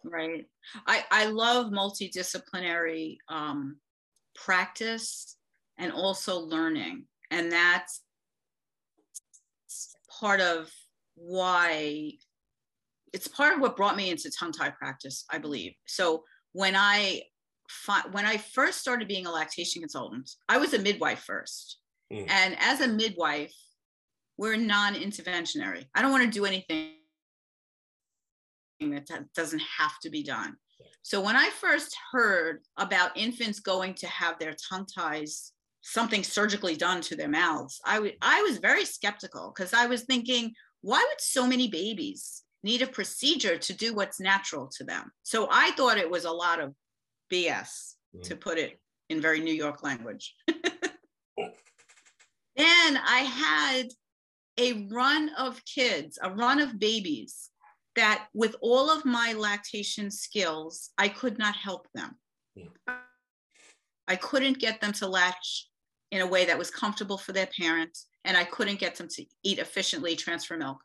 Right. 0.04 0.46
I, 0.88 1.06
I 1.12 1.26
love 1.26 1.68
multidisciplinary 1.68 3.18
um, 3.30 3.78
practice 4.36 5.38
and 5.78 5.92
also 5.92 6.40
learning. 6.40 7.06
And 7.30 7.52
that's 7.52 8.02
part 10.20 10.42
of 10.42 10.70
why 11.16 12.14
it's 13.14 13.28
part 13.28 13.54
of 13.54 13.60
what 13.60 13.76
brought 13.76 13.96
me 13.96 14.10
into 14.10 14.32
tongue 14.32 14.52
tie 14.52 14.70
practice, 14.70 15.26
I 15.30 15.38
believe. 15.38 15.74
So 15.86 16.24
when 16.54 16.76
I 16.76 17.24
fi- 17.70 18.08
when 18.12 18.26
I 18.26 18.38
first 18.38 18.80
started 18.80 19.08
being 19.08 19.26
a 19.26 19.32
lactation 19.32 19.82
consultant, 19.82 20.32
I 20.48 20.58
was 20.58 20.74
a 20.74 20.80
midwife 20.80 21.20
first. 21.20 21.80
Mm. 22.12 22.30
And 22.30 22.58
as 22.60 22.82
a 22.82 22.88
midwife, 22.88 23.54
we're 24.38 24.56
non-interventionary. 24.56 25.86
I 25.94 26.02
don't 26.02 26.12
want 26.12 26.24
to 26.24 26.30
do 26.30 26.46
anything 26.46 26.94
that 28.90 29.34
doesn't 29.36 29.62
have 29.78 30.00
to 30.02 30.10
be 30.10 30.24
done. 30.24 30.56
So 31.04 31.22
when 31.22 31.36
I 31.36 31.50
first 31.50 31.96
heard 32.12 32.62
about 32.78 33.16
infants 33.16 33.60
going 33.60 33.94
to 33.96 34.08
have 34.08 34.40
their 34.40 34.56
tongue 34.70 34.86
ties, 34.86 35.52
something 35.82 36.24
surgically 36.24 36.76
done 36.76 37.02
to 37.02 37.16
their 37.16 37.30
mouths, 37.30 37.80
I, 37.86 37.96
w- 37.96 38.16
I 38.22 38.42
was 38.42 38.58
very 38.58 38.86
skeptical 38.86 39.54
because 39.56 39.74
I 39.74 39.88
was 39.88 40.04
thinking, 40.04 40.54
why 40.82 41.00
would 41.08 41.22
so 41.22 41.48
many 41.48 41.70
babies 41.70 42.44
need 42.64 42.82
a 42.82 42.88
procedure 42.88 43.58
to 43.58 43.74
do 43.74 43.94
what's 43.94 44.20
natural 44.20 44.70
to 44.78 44.84
them? 44.84 45.12
So 45.24 45.48
I 45.52 45.72
thought 45.72 45.98
it 45.98 46.10
was 46.10 46.26
a 46.26 46.32
lot 46.32 46.60
of 46.60 46.74
BS, 47.32 47.96
mm. 48.16 48.24
to 48.24 48.36
put 48.36 48.58
it 48.58 48.80
in 49.10 49.22
very 49.22 49.40
New 49.40 49.54
York 49.54 49.84
language. 49.84 50.36
then 50.48 50.58
I 52.58 53.20
had 53.20 53.88
a 54.58 54.88
run 54.92 55.32
of 55.38 55.62
kids, 55.66 56.20
a 56.22 56.30
run 56.30 56.60
of 56.60 56.80
babies 56.80 57.51
that 57.96 58.28
with 58.34 58.56
all 58.62 58.90
of 58.90 59.06
my 59.06 59.34
lactation 59.34 60.10
skills, 60.12 60.92
I 60.98 61.10
could 61.10 61.38
not 61.38 61.56
help 61.56 61.88
them. 61.94 62.16
Yeah. 62.56 62.66
I 64.08 64.16
couldn't 64.16 64.60
get 64.60 64.82
them 64.82 64.92
to 64.94 65.08
latch 65.08 65.68
in 66.12 66.22
a 66.22 66.28
way 66.28 66.46
that 66.46 66.58
was 66.58 66.70
comfortable 66.70 67.18
for 67.18 67.32
their 67.32 67.48
parents, 67.58 68.08
and 68.26 68.36
I 68.36 68.44
couldn't 68.44 68.80
get 68.80 68.96
them 68.96 69.08
to 69.10 69.26
eat 69.44 69.60
efficiently, 69.60 70.16
transfer 70.16 70.58
milk. 70.58 70.80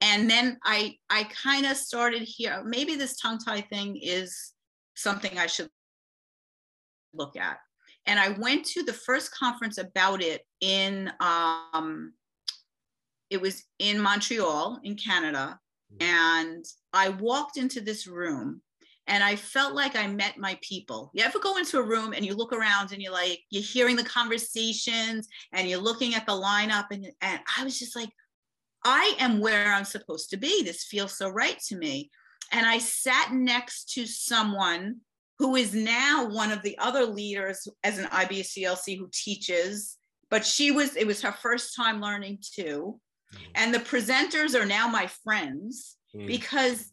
And 0.00 0.28
then 0.28 0.58
I 0.64 0.96
I 1.10 1.24
kind 1.24 1.64
of 1.66 1.76
started 1.76 2.22
here. 2.22 2.62
Maybe 2.64 2.96
this 2.96 3.16
tongue 3.16 3.38
tie 3.38 3.60
thing 3.60 3.96
is 3.96 4.52
something 4.96 5.38
I 5.38 5.46
should 5.46 5.70
look 7.14 7.36
at. 7.36 7.58
And 8.06 8.18
I 8.18 8.30
went 8.30 8.64
to 8.66 8.82
the 8.82 8.92
first 8.92 9.32
conference 9.32 9.78
about 9.78 10.22
it 10.22 10.42
in 10.60 11.12
um, 11.20 12.14
it 13.30 13.40
was 13.40 13.62
in 13.78 14.00
Montreal 14.00 14.80
in 14.82 14.96
Canada 14.96 15.58
and 16.00 16.64
I 16.92 17.10
walked 17.10 17.56
into 17.56 17.80
this 17.80 18.06
room 18.06 18.60
and 19.06 19.24
I 19.24 19.36
felt 19.36 19.74
like 19.74 19.96
I 19.96 20.06
met 20.06 20.38
my 20.38 20.58
people. 20.62 21.10
You 21.12 21.24
ever 21.24 21.38
go 21.38 21.56
into 21.56 21.78
a 21.78 21.86
room 21.86 22.12
and 22.12 22.24
you 22.24 22.34
look 22.34 22.52
around 22.52 22.92
and 22.92 23.02
you're 23.02 23.12
like, 23.12 23.40
you're 23.50 23.62
hearing 23.62 23.96
the 23.96 24.04
conversations 24.04 25.28
and 25.52 25.68
you're 25.68 25.80
looking 25.80 26.14
at 26.14 26.26
the 26.26 26.32
lineup, 26.32 26.86
and, 26.90 27.06
and 27.20 27.40
I 27.58 27.64
was 27.64 27.78
just 27.78 27.96
like, 27.96 28.10
I 28.84 29.14
am 29.18 29.40
where 29.40 29.72
I'm 29.72 29.84
supposed 29.84 30.30
to 30.30 30.36
be. 30.36 30.62
This 30.62 30.84
feels 30.84 31.16
so 31.16 31.28
right 31.28 31.58
to 31.68 31.76
me. 31.76 32.10
And 32.52 32.66
I 32.66 32.78
sat 32.78 33.32
next 33.32 33.92
to 33.94 34.06
someone 34.06 34.96
who 35.38 35.56
is 35.56 35.74
now 35.74 36.28
one 36.28 36.52
of 36.52 36.62
the 36.62 36.76
other 36.78 37.04
leaders 37.04 37.66
as 37.82 37.98
an 37.98 38.06
IBCLC 38.06 38.98
who 38.98 39.08
teaches, 39.12 39.96
but 40.30 40.44
she 40.44 40.70
was, 40.70 40.96
it 40.96 41.06
was 41.06 41.22
her 41.22 41.32
first 41.32 41.74
time 41.74 42.00
learning 42.00 42.38
too. 42.54 43.00
And 43.54 43.74
the 43.74 43.78
presenters 43.78 44.58
are 44.58 44.66
now 44.66 44.88
my 44.88 45.08
friends 45.24 45.96
mm. 46.14 46.26
because 46.26 46.92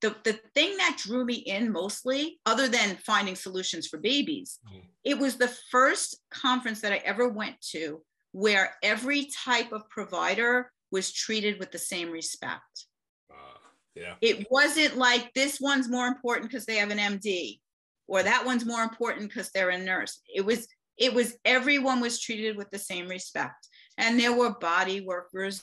the, 0.00 0.14
the 0.24 0.38
thing 0.54 0.76
that 0.76 0.98
drew 1.02 1.24
me 1.24 1.34
in 1.34 1.72
mostly, 1.72 2.40
other 2.46 2.68
than 2.68 2.96
finding 3.04 3.34
solutions 3.34 3.86
for 3.86 3.98
babies, 3.98 4.58
mm. 4.72 4.82
it 5.04 5.18
was 5.18 5.36
the 5.36 5.52
first 5.70 6.20
conference 6.30 6.80
that 6.80 6.92
I 6.92 6.96
ever 6.98 7.28
went 7.28 7.60
to 7.72 8.02
where 8.32 8.74
every 8.82 9.28
type 9.44 9.72
of 9.72 9.88
provider 9.88 10.70
was 10.90 11.12
treated 11.12 11.58
with 11.58 11.70
the 11.72 11.78
same 11.78 12.10
respect. 12.10 12.86
Uh, 13.30 13.58
yeah. 13.94 14.14
It 14.20 14.46
wasn't 14.50 14.96
like 14.96 15.32
this 15.34 15.60
one's 15.60 15.88
more 15.88 16.06
important 16.06 16.50
because 16.50 16.66
they 16.66 16.76
have 16.76 16.90
an 16.90 16.98
MD 16.98 17.60
or 18.06 18.22
that 18.22 18.44
one's 18.44 18.64
more 18.64 18.82
important 18.82 19.28
because 19.28 19.50
they're 19.50 19.70
a 19.70 19.78
nurse. 19.78 20.20
It 20.34 20.44
was 20.44 20.66
it 20.96 21.14
was 21.14 21.36
everyone 21.44 22.00
was 22.00 22.20
treated 22.20 22.56
with 22.56 22.70
the 22.70 22.78
same 22.78 23.06
respect. 23.06 23.68
And 23.98 24.18
there 24.18 24.32
were 24.32 24.58
body 24.58 25.00
workers 25.00 25.62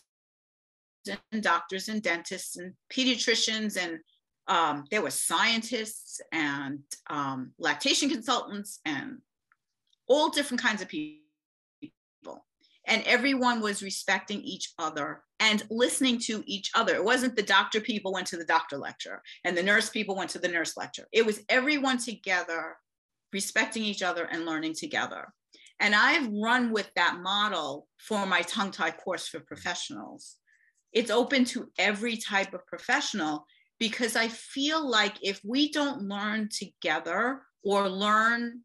and 1.32 1.44
doctors 1.44 1.90
and 1.90 2.02
dentists 2.02 2.58
and 2.58 2.74
pediatricians 2.92 3.78
and 3.78 4.00
um, 4.48 4.86
there 4.92 5.02
were 5.02 5.10
scientists 5.10 6.22
and 6.32 6.80
um, 7.10 7.52
lactation 7.58 8.10
consultants 8.10 8.80
and 8.86 9.18
all 10.08 10.30
different 10.30 10.62
kinds 10.62 10.82
of 10.82 10.88
people 10.88 11.26
and 12.88 13.04
everyone 13.06 13.62
was 13.62 13.84
respecting 13.84 14.42
each 14.42 14.74
other 14.78 15.24
and 15.40 15.64
listening 15.70 16.20
to 16.20 16.44
each 16.46 16.72
other. 16.76 16.96
It 16.96 17.04
wasn't 17.04 17.36
the 17.36 17.44
doctor 17.44 17.82
people 17.82 18.14
went 18.14 18.28
to 18.28 18.38
the 18.38 18.46
doctor 18.46 18.78
lecture 18.78 19.22
and 19.44 19.58
the 19.58 19.64
nurse 19.64 19.90
people 19.90 20.16
went 20.16 20.30
to 20.32 20.40
the 20.40 20.48
nurse 20.48 20.78
lecture. 20.78 21.08
It 21.12 21.26
was 21.26 21.44
everyone 21.50 21.98
together, 21.98 22.78
respecting 23.34 23.84
each 23.84 24.04
other 24.04 24.26
and 24.26 24.46
learning 24.46 24.76
together. 24.76 25.34
And 25.80 25.94
I've 25.94 26.32
run 26.32 26.72
with 26.72 26.90
that 26.96 27.20
model 27.22 27.88
for 28.00 28.26
my 28.26 28.42
tongue 28.44 28.72
tie 28.72 28.92
course 28.92 29.28
for 29.28 29.40
professionals. 29.42 30.38
It's 30.96 31.12
open 31.12 31.46
to 31.46 31.70
every 31.78 32.18
type 32.18 32.54
of 32.54 32.66
professional 32.66 33.46
because 33.80 34.16
I 34.16 34.30
feel 34.30 34.90
like 34.90 35.18
if 35.22 35.42
we 35.44 35.72
don't 35.72 36.04
learn 36.04 36.50
together 36.50 37.42
or 37.64 37.90
learn, 37.90 38.62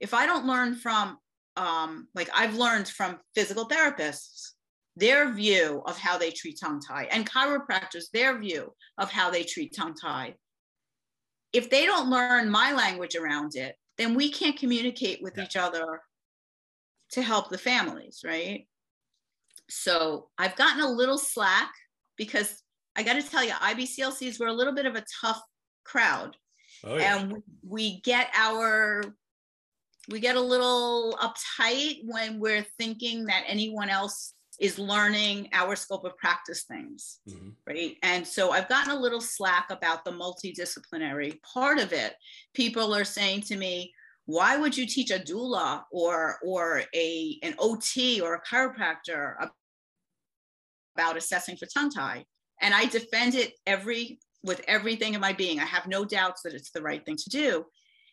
if 0.00 0.14
I 0.14 0.24
don't 0.24 0.46
learn 0.46 0.76
from 0.76 1.18
um, 1.56 2.08
like 2.14 2.30
I've 2.34 2.56
learned 2.56 2.88
from 2.88 3.18
physical 3.34 3.68
therapists, 3.68 4.52
their 4.96 5.32
view 5.32 5.82
of 5.86 5.98
how 5.98 6.18
they 6.18 6.30
treat 6.30 6.58
tongue 6.60 6.80
tie, 6.80 7.08
and 7.10 7.28
chiropractors, 7.28 8.04
their 8.12 8.38
view 8.38 8.72
of 8.98 9.10
how 9.10 9.30
they 9.30 9.42
treat 9.42 9.74
tongue 9.74 9.94
tie. 9.94 10.34
If 11.52 11.68
they 11.68 11.84
don't 11.84 12.10
learn 12.10 12.50
my 12.50 12.72
language 12.72 13.16
around 13.16 13.56
it, 13.56 13.74
then 13.98 14.14
we 14.14 14.30
can't 14.30 14.58
communicate 14.58 15.22
with 15.22 15.36
yeah. 15.36 15.44
each 15.44 15.56
other 15.56 16.00
to 17.12 17.22
help 17.22 17.50
the 17.50 17.58
families, 17.58 18.20
right? 18.24 18.66
So 19.72 20.28
I've 20.38 20.56
gotten 20.56 20.82
a 20.82 20.90
little 20.90 21.18
slack 21.18 21.72
because 22.16 22.62
I 22.94 23.02
got 23.02 23.14
to 23.14 23.22
tell 23.22 23.42
you, 23.42 23.52
IBCLCs 23.52 24.38
were 24.38 24.48
a 24.48 24.52
little 24.52 24.74
bit 24.74 24.86
of 24.86 24.94
a 24.94 25.04
tough 25.20 25.40
crowd. 25.84 26.36
Oh, 26.84 26.96
yeah. 26.96 27.18
And 27.18 27.42
we 27.66 28.00
get 28.02 28.28
our 28.34 29.02
we 30.10 30.20
get 30.20 30.36
a 30.36 30.40
little 30.40 31.16
uptight 31.22 32.00
when 32.04 32.40
we're 32.40 32.66
thinking 32.78 33.24
that 33.26 33.44
anyone 33.46 33.88
else 33.88 34.34
is 34.60 34.78
learning 34.78 35.48
our 35.52 35.74
scope 35.76 36.04
of 36.04 36.16
practice 36.18 36.64
things 36.64 37.20
mm-hmm. 37.28 37.50
right 37.66 37.96
and 38.02 38.26
so 38.26 38.50
i've 38.50 38.68
gotten 38.68 38.92
a 38.92 38.98
little 38.98 39.20
slack 39.20 39.70
about 39.70 40.04
the 40.04 40.10
multidisciplinary 40.10 41.40
part 41.42 41.78
of 41.78 41.92
it 41.92 42.14
people 42.52 42.94
are 42.94 43.04
saying 43.04 43.40
to 43.40 43.56
me 43.56 43.92
why 44.26 44.56
would 44.56 44.76
you 44.76 44.86
teach 44.86 45.10
a 45.10 45.18
doula 45.18 45.82
or 45.90 46.38
or 46.44 46.82
a 46.94 47.38
an 47.42 47.54
ot 47.58 48.20
or 48.22 48.34
a 48.34 48.42
chiropractor 48.42 49.34
about 50.96 51.16
assessing 51.16 51.56
for 51.56 51.66
tongue 51.66 51.90
tie 51.90 52.24
and 52.60 52.74
i 52.74 52.84
defend 52.86 53.34
it 53.34 53.52
every 53.66 54.18
with 54.44 54.62
everything 54.66 55.14
in 55.14 55.20
my 55.20 55.32
being 55.32 55.60
i 55.60 55.64
have 55.64 55.86
no 55.86 56.04
doubts 56.04 56.42
that 56.42 56.54
it's 56.54 56.70
the 56.70 56.82
right 56.82 57.04
thing 57.04 57.16
to 57.16 57.30
do 57.30 57.64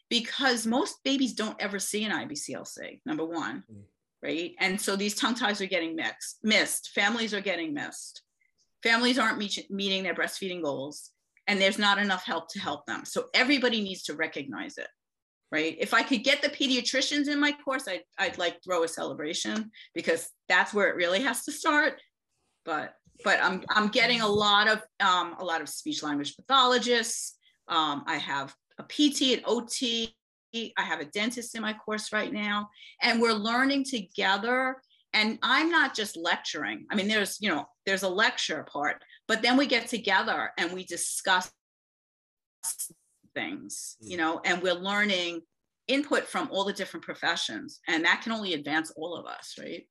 because 0.09 0.65
most 0.65 1.03
babies 1.03 1.33
don't 1.33 1.62
ever 1.62 1.79
see 1.79 2.03
an 2.03 2.12
IBCLC, 2.12 3.00
number 3.05 3.25
one, 3.25 3.63
mm. 3.71 3.83
right? 4.24 4.53
And 4.59 4.79
so 4.79 4.95
these 4.95 5.15
tongue 5.15 5.36
ties 5.36 5.62
are 5.62 5.67
getting 5.67 5.95
mixed, 5.95 6.39
missed. 6.43 6.89
Families 6.93 7.33
are 7.33 7.41
getting 7.41 7.74
missed. 7.74 8.24
Families 8.81 9.19
aren't 9.19 9.38
meet, 9.38 9.69
meeting 9.69 10.03
their 10.03 10.15
breastfeeding 10.15 10.63
goals, 10.63 11.12
and 11.48 11.62
there's 11.62 11.77
not 11.77 12.00
enough 12.00 12.25
help 12.25 12.50
to 12.50 12.59
help 12.59 12.86
them. 12.86 13.05
So 13.05 13.25
everybody 13.33 13.81
needs 13.81 14.03
to 14.03 14.15
recognize 14.15 14.77
it, 14.77 14.88
right? 15.51 15.75
If 15.79 15.93
I 15.93 16.01
could 16.01 16.24
get 16.24 16.41
the 16.41 16.50
pediatricians 16.50 17.27
in 17.27 17.39
my 17.39 17.51
course, 17.63 17.88
I'd, 17.88 18.03
I'd 18.17 18.38
like 18.38 18.63
throw 18.63 18.83
a 18.83 18.88
celebration 18.88 19.71
because 19.93 20.29
that's 20.48 20.74
where 20.74 20.88
it 20.88 20.95
really 20.95 21.21
has 21.21 21.43
to 21.43 21.51
start. 21.51 22.01
But 22.69 22.93
but 23.23 23.39
I'm 23.41 23.63
I'm 23.71 23.88
getting 23.88 24.21
a 24.21 24.27
lot 24.27 24.67
of 24.67 24.83
um, 24.99 25.35
a 25.39 25.43
lot 25.43 25.59
of 25.59 25.67
speech 25.67 26.03
language 26.03 26.35
pathologists. 26.35 27.35
Um, 27.67 28.03
I 28.05 28.17
have 28.17 28.53
a 28.77 28.83
PT, 28.83 29.33
an 29.33 29.41
OT. 29.45 30.15
I 30.55 30.83
have 30.83 30.99
a 30.99 31.05
dentist 31.05 31.55
in 31.55 31.63
my 31.63 31.73
course 31.73 32.13
right 32.13 32.31
now, 32.31 32.69
and 33.01 33.19
we're 33.19 33.33
learning 33.33 33.85
together. 33.85 34.77
And 35.13 35.39
I'm 35.41 35.71
not 35.71 35.95
just 35.95 36.15
lecturing. 36.15 36.85
I 36.91 36.95
mean, 36.95 37.07
there's, 37.07 37.39
you 37.41 37.49
know, 37.49 37.65
there's 37.88 38.03
a 38.03 38.09
lecture 38.09 38.63
part, 38.71 39.03
but 39.27 39.41
then 39.41 39.57
we 39.57 39.65
get 39.65 39.88
together 39.88 40.51
and 40.59 40.71
we 40.71 40.83
discuss 40.83 41.51
things, 43.33 43.97
you 43.99 44.17
know, 44.17 44.39
and 44.45 44.61
we're 44.61 44.75
learning 44.75 45.41
input 45.88 46.27
from 46.27 46.47
all 46.51 46.63
the 46.63 46.73
different 46.73 47.03
professions. 47.03 47.79
And 47.88 48.05
that 48.05 48.21
can 48.21 48.31
only 48.31 48.53
advance 48.53 48.91
all 48.95 49.15
of 49.15 49.25
us, 49.25 49.55
right? 49.59 49.88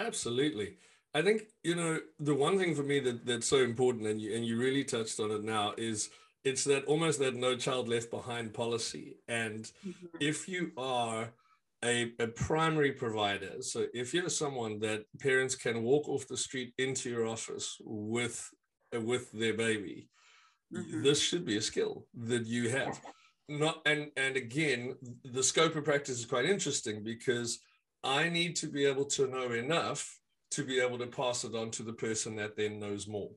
Absolutely. 0.00 0.74
I 1.14 1.22
think, 1.22 1.42
you 1.64 1.74
know, 1.74 1.98
the 2.20 2.34
one 2.34 2.58
thing 2.58 2.74
for 2.74 2.82
me 2.84 3.00
that, 3.00 3.26
that's 3.26 3.48
so 3.48 3.58
important, 3.58 4.06
and 4.06 4.20
you, 4.20 4.34
and 4.34 4.44
you 4.44 4.58
really 4.58 4.84
touched 4.84 5.18
on 5.18 5.30
it 5.32 5.42
now, 5.42 5.74
is 5.76 6.10
it's 6.44 6.64
that 6.64 6.84
almost 6.84 7.18
that 7.18 7.34
no 7.34 7.56
child 7.56 7.88
left 7.88 8.10
behind 8.10 8.54
policy. 8.54 9.16
And 9.28 9.64
mm-hmm. 9.86 10.06
if 10.20 10.48
you 10.48 10.72
are 10.76 11.32
a, 11.84 12.12
a 12.18 12.28
primary 12.28 12.92
provider, 12.92 13.60
so 13.60 13.86
if 13.92 14.14
you're 14.14 14.28
someone 14.28 14.78
that 14.80 15.04
parents 15.18 15.54
can 15.54 15.82
walk 15.82 16.08
off 16.08 16.28
the 16.28 16.36
street 16.36 16.74
into 16.78 17.10
your 17.10 17.26
office 17.26 17.76
with 17.80 18.48
with 18.92 19.30
their 19.32 19.54
baby, 19.54 20.08
mm-hmm. 20.72 21.02
this 21.02 21.20
should 21.20 21.44
be 21.44 21.56
a 21.56 21.62
skill 21.62 22.06
that 22.14 22.46
you 22.46 22.70
have. 22.70 23.00
Not 23.48 23.82
and 23.84 24.10
and 24.16 24.36
again, 24.36 24.96
the 25.24 25.42
scope 25.42 25.74
of 25.76 25.84
practice 25.84 26.20
is 26.20 26.26
quite 26.26 26.44
interesting 26.44 27.02
because 27.02 27.58
I 28.04 28.28
need 28.28 28.56
to 28.56 28.66
be 28.66 28.86
able 28.86 29.06
to 29.06 29.26
know 29.26 29.52
enough 29.52 30.19
to 30.52 30.64
be 30.64 30.80
able 30.80 30.98
to 30.98 31.06
pass 31.06 31.44
it 31.44 31.54
on 31.54 31.70
to 31.72 31.82
the 31.82 31.92
person 31.92 32.36
that 32.36 32.56
then 32.56 32.78
knows 32.78 33.06
more. 33.06 33.30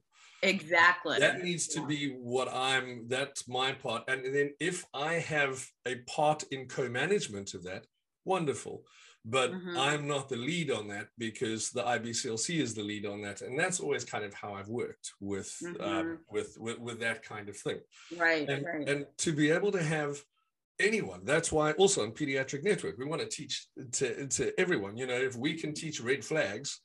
Exactly. 0.43 1.19
That 1.19 1.41
needs 1.41 1.67
to 1.69 1.85
be 1.85 2.09
what 2.09 2.53
I'm, 2.53 3.05
that's 3.07 3.47
my 3.47 3.71
part. 3.71 4.03
And 4.07 4.25
then 4.25 4.51
if 4.59 4.83
I 4.93 5.13
have 5.13 5.65
a 5.87 5.95
part 6.07 6.43
in 6.51 6.67
co 6.67 6.89
management 6.89 7.53
of 7.53 7.63
that, 7.63 7.85
wonderful. 8.25 8.83
But 9.25 9.53
mm-hmm. 9.53 9.77
I'm 9.77 10.05
not 10.05 10.27
the 10.27 10.35
lead 10.35 10.69
on 10.69 10.89
that 10.89 11.07
because 11.17 11.69
the 11.69 11.81
IBCLC 11.81 12.59
is 12.59 12.73
the 12.73 12.83
lead 12.83 13.05
on 13.05 13.21
that. 13.21 13.41
And 13.41 13.57
that's 13.57 13.79
always 13.79 14.03
kind 14.03 14.25
of 14.25 14.33
how 14.33 14.53
I've 14.53 14.67
worked 14.67 15.13
with, 15.21 15.55
um, 15.65 15.75
mm-hmm. 15.75 15.83
um, 15.83 16.19
with, 16.29 16.57
with, 16.59 16.79
with, 16.79 16.99
that 16.99 17.23
kind 17.23 17.47
of 17.47 17.55
thing. 17.55 17.79
Right, 18.17 18.47
and, 18.49 18.65
right. 18.65 18.89
And 18.89 19.05
to 19.19 19.31
be 19.31 19.49
able 19.49 19.71
to 19.71 19.81
have 19.81 20.21
anyone, 20.77 21.21
that's 21.23 21.53
why 21.53 21.71
also 21.73 22.03
on 22.03 22.11
Pediatric 22.11 22.65
Network, 22.65 22.97
we 22.97 23.05
want 23.05 23.21
to 23.21 23.27
teach 23.29 23.65
to, 23.93 24.27
to 24.27 24.59
everyone, 24.59 24.97
you 24.97 25.07
know, 25.07 25.13
if 25.13 25.37
we 25.37 25.53
can 25.53 25.73
teach 25.73 26.01
red 26.01 26.25
flags 26.25 26.81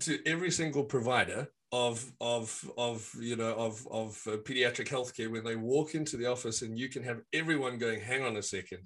to 0.00 0.18
every 0.26 0.50
single 0.50 0.84
provider 0.84 1.48
of 1.72 2.12
of 2.20 2.70
of 2.78 3.10
you 3.20 3.36
know 3.36 3.52
of 3.54 3.86
of 3.90 4.20
uh, 4.26 4.36
pediatric 4.36 4.88
healthcare 4.88 5.30
when 5.30 5.44
they 5.44 5.56
walk 5.56 5.94
into 5.94 6.16
the 6.16 6.26
office 6.26 6.62
and 6.62 6.78
you 6.78 6.88
can 6.88 7.02
have 7.02 7.20
everyone 7.32 7.76
going 7.76 8.00
hang 8.00 8.22
on 8.22 8.36
a 8.36 8.42
second 8.42 8.78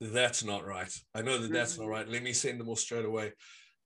that's 0.00 0.42
not 0.42 0.66
right. 0.66 0.92
I 1.14 1.22
know 1.22 1.38
that 1.38 1.52
that's 1.52 1.74
mm-hmm. 1.74 1.82
not 1.82 1.90
right. 1.90 2.08
Let 2.08 2.22
me 2.22 2.32
send 2.32 2.58
them 2.58 2.68
all 2.68 2.76
straight 2.76 3.04
away. 3.04 3.32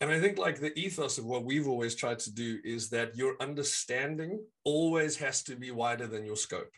And 0.01 0.11
i 0.11 0.21
think 0.21 0.39
like 0.39 0.61
the 0.61 0.77
ethos 0.79 1.19
of 1.19 1.25
what 1.25 1.45
we've 1.45 1.69
always 1.69 1.95
tried 1.95 2.19
to 2.21 2.33
do 2.33 2.59
is 2.65 2.91
that 2.91 3.17
your 3.17 3.37
understanding 3.41 4.45
always 4.65 5.17
has 5.17 5.43
to 5.45 5.57
be 5.57 5.71
wider 5.71 6.07
than 6.07 6.27
your 6.27 6.37
scope. 6.37 6.73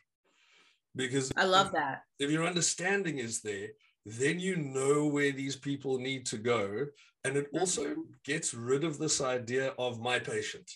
Because 0.95 1.33
i 1.37 1.45
love 1.45 1.73
that. 1.73 2.03
if 2.19 2.31
your 2.31 2.47
understanding 2.47 3.19
is 3.19 3.41
there 3.41 3.69
then 4.07 4.39
you 4.39 4.55
know 4.57 5.07
where 5.07 5.33
these 5.33 5.57
people 5.57 5.99
need 5.99 6.25
to 6.27 6.39
go 6.39 6.87
and 7.27 7.37
it 7.37 7.49
also 7.53 7.97
gets 8.25 8.55
rid 8.55 8.85
of 8.85 8.99
this 8.99 9.21
idea 9.21 9.75
of 9.79 10.01
my 10.01 10.19
patient 10.19 10.71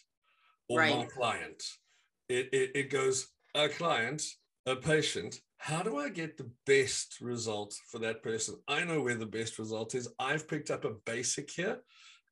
or 0.69 0.81
right. 0.81 0.97
my 0.97 1.05
client. 1.05 1.63
It, 2.29 2.49
it, 2.53 2.71
it 2.75 2.91
goes, 2.91 3.29
a 3.55 3.69
client, 3.69 4.23
a 4.67 4.75
patient, 4.75 5.41
how 5.59 5.83
do 5.83 5.99
I 5.99 6.09
get 6.09 6.37
the 6.37 6.51
best 6.67 7.19
result 7.21 7.75
for 7.89 7.99
that 8.01 8.23
person? 8.23 8.57
I 8.67 8.85
know 8.85 9.01
where 9.01 9.15
the 9.15 9.27
best 9.27 9.59
result 9.59 9.95
is. 9.95 10.09
I've 10.19 10.49
picked 10.49 10.71
up 10.71 10.85
a 10.85 10.95
basic 11.07 11.51
here. 11.51 11.79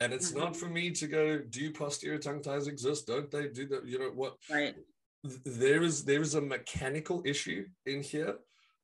And 0.01 0.13
it's 0.13 0.31
mm-hmm. 0.31 0.41
not 0.41 0.57
for 0.57 0.69
me 0.69 0.91
to 0.93 1.07
go, 1.07 1.39
do 1.39 1.73
posterior 1.73 2.19
tongue 2.19 2.43
ties 2.43 2.69
exist? 2.69 3.07
Don't 3.07 3.31
they 3.31 3.49
do 3.49 3.67
that? 3.69 3.87
You 3.87 3.99
know 3.99 4.11
what? 4.15 4.37
Right. 4.51 4.75
There 5.45 5.83
is 5.83 6.05
there 6.05 6.23
is 6.23 6.37
a 6.37 6.41
mechanical 6.41 7.21
issue 7.27 7.67
in 7.87 8.03
here 8.03 8.37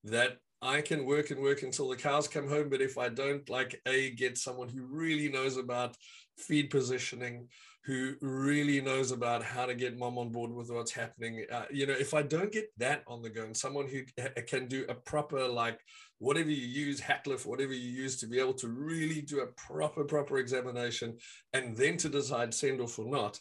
that 0.03 0.39
I 0.65 0.81
can 0.81 1.05
work 1.05 1.31
and 1.31 1.41
work 1.41 1.63
until 1.63 1.89
the 1.89 1.97
cows 1.97 2.27
come 2.27 2.49
home. 2.49 2.71
But 2.71 2.81
if 2.81 2.99
I 2.99 3.11
don't 3.11 3.49
like 3.49 3.81
a 3.87 4.11
get 4.11 4.39
someone 4.39 4.69
who 4.69 4.83
really 4.83 5.29
knows 5.29 5.59
about 5.59 5.97
feed 6.39 6.71
positioning, 6.71 7.49
who 7.85 8.15
really 8.23 8.81
knows 8.81 9.11
about 9.11 9.43
how 9.43 9.67
to 9.67 9.75
get 9.75 9.99
mom 9.99 10.17
on 10.17 10.31
board 10.31 10.51
with 10.51 10.71
what's 10.71 10.91
happening. 10.91 11.45
Uh, 11.53 11.67
you 11.71 11.87
know, 11.87 11.93
if 11.93 12.15
I 12.15 12.23
don't 12.23 12.51
get 12.51 12.73
that 12.79 13.03
on 13.07 13.21
the 13.21 13.29
go 13.29 13.43
and 13.43 13.55
someone 13.55 13.87
who 13.87 14.01
can 14.47 14.69
do 14.69 14.87
a 14.89 14.95
proper, 14.95 15.47
like, 15.47 15.79
whatever 16.19 16.49
you 16.49 16.67
use, 16.67 16.99
hat 16.99 17.27
lift, 17.27 17.45
whatever 17.45 17.75
you 17.75 17.91
use 17.91 18.17
to 18.17 18.27
be 18.27 18.41
able 18.41 18.55
to 18.55 18.69
really 18.69 19.21
do 19.21 19.41
a 19.41 19.49
proper, 19.49 20.03
proper 20.05 20.39
examination 20.39 21.19
and 21.53 21.77
then 21.77 21.99
to 21.99 22.09
decide 22.09 22.55
send 22.55 22.81
off 22.81 22.99
or 22.99 23.05
not, 23.05 23.39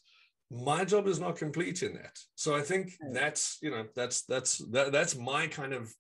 my 0.51 0.84
job 0.84 1.08
is 1.08 1.22
not 1.22 1.38
complete 1.38 1.82
in 1.82 1.94
that. 1.94 2.20
So 2.36 2.53
I 2.53 2.62
think 2.62 2.92
that's, 3.13 3.60
you 3.62 3.72
know, 3.72 3.86
that's, 3.96 4.24
that's, 4.24 4.58
that, 4.72 4.92
that's 4.92 5.15
my 5.15 5.48
kind 5.48 5.74
of 5.74 5.94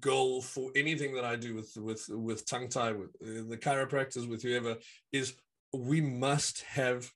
goal 0.00 0.42
for 0.42 0.70
anything 0.76 1.14
that 1.14 1.24
I 1.24 1.36
do 1.36 1.54
with, 1.54 1.76
with, 1.76 2.06
with 2.08 2.46
tongue 2.46 2.68
tie, 2.68 2.92
with 2.92 3.10
uh, 3.22 3.48
the 3.48 3.56
chiropractors, 3.56 4.28
with 4.28 4.42
whoever 4.42 4.76
is 5.12 5.34
we 5.72 6.00
must 6.00 6.62
have 6.62 7.10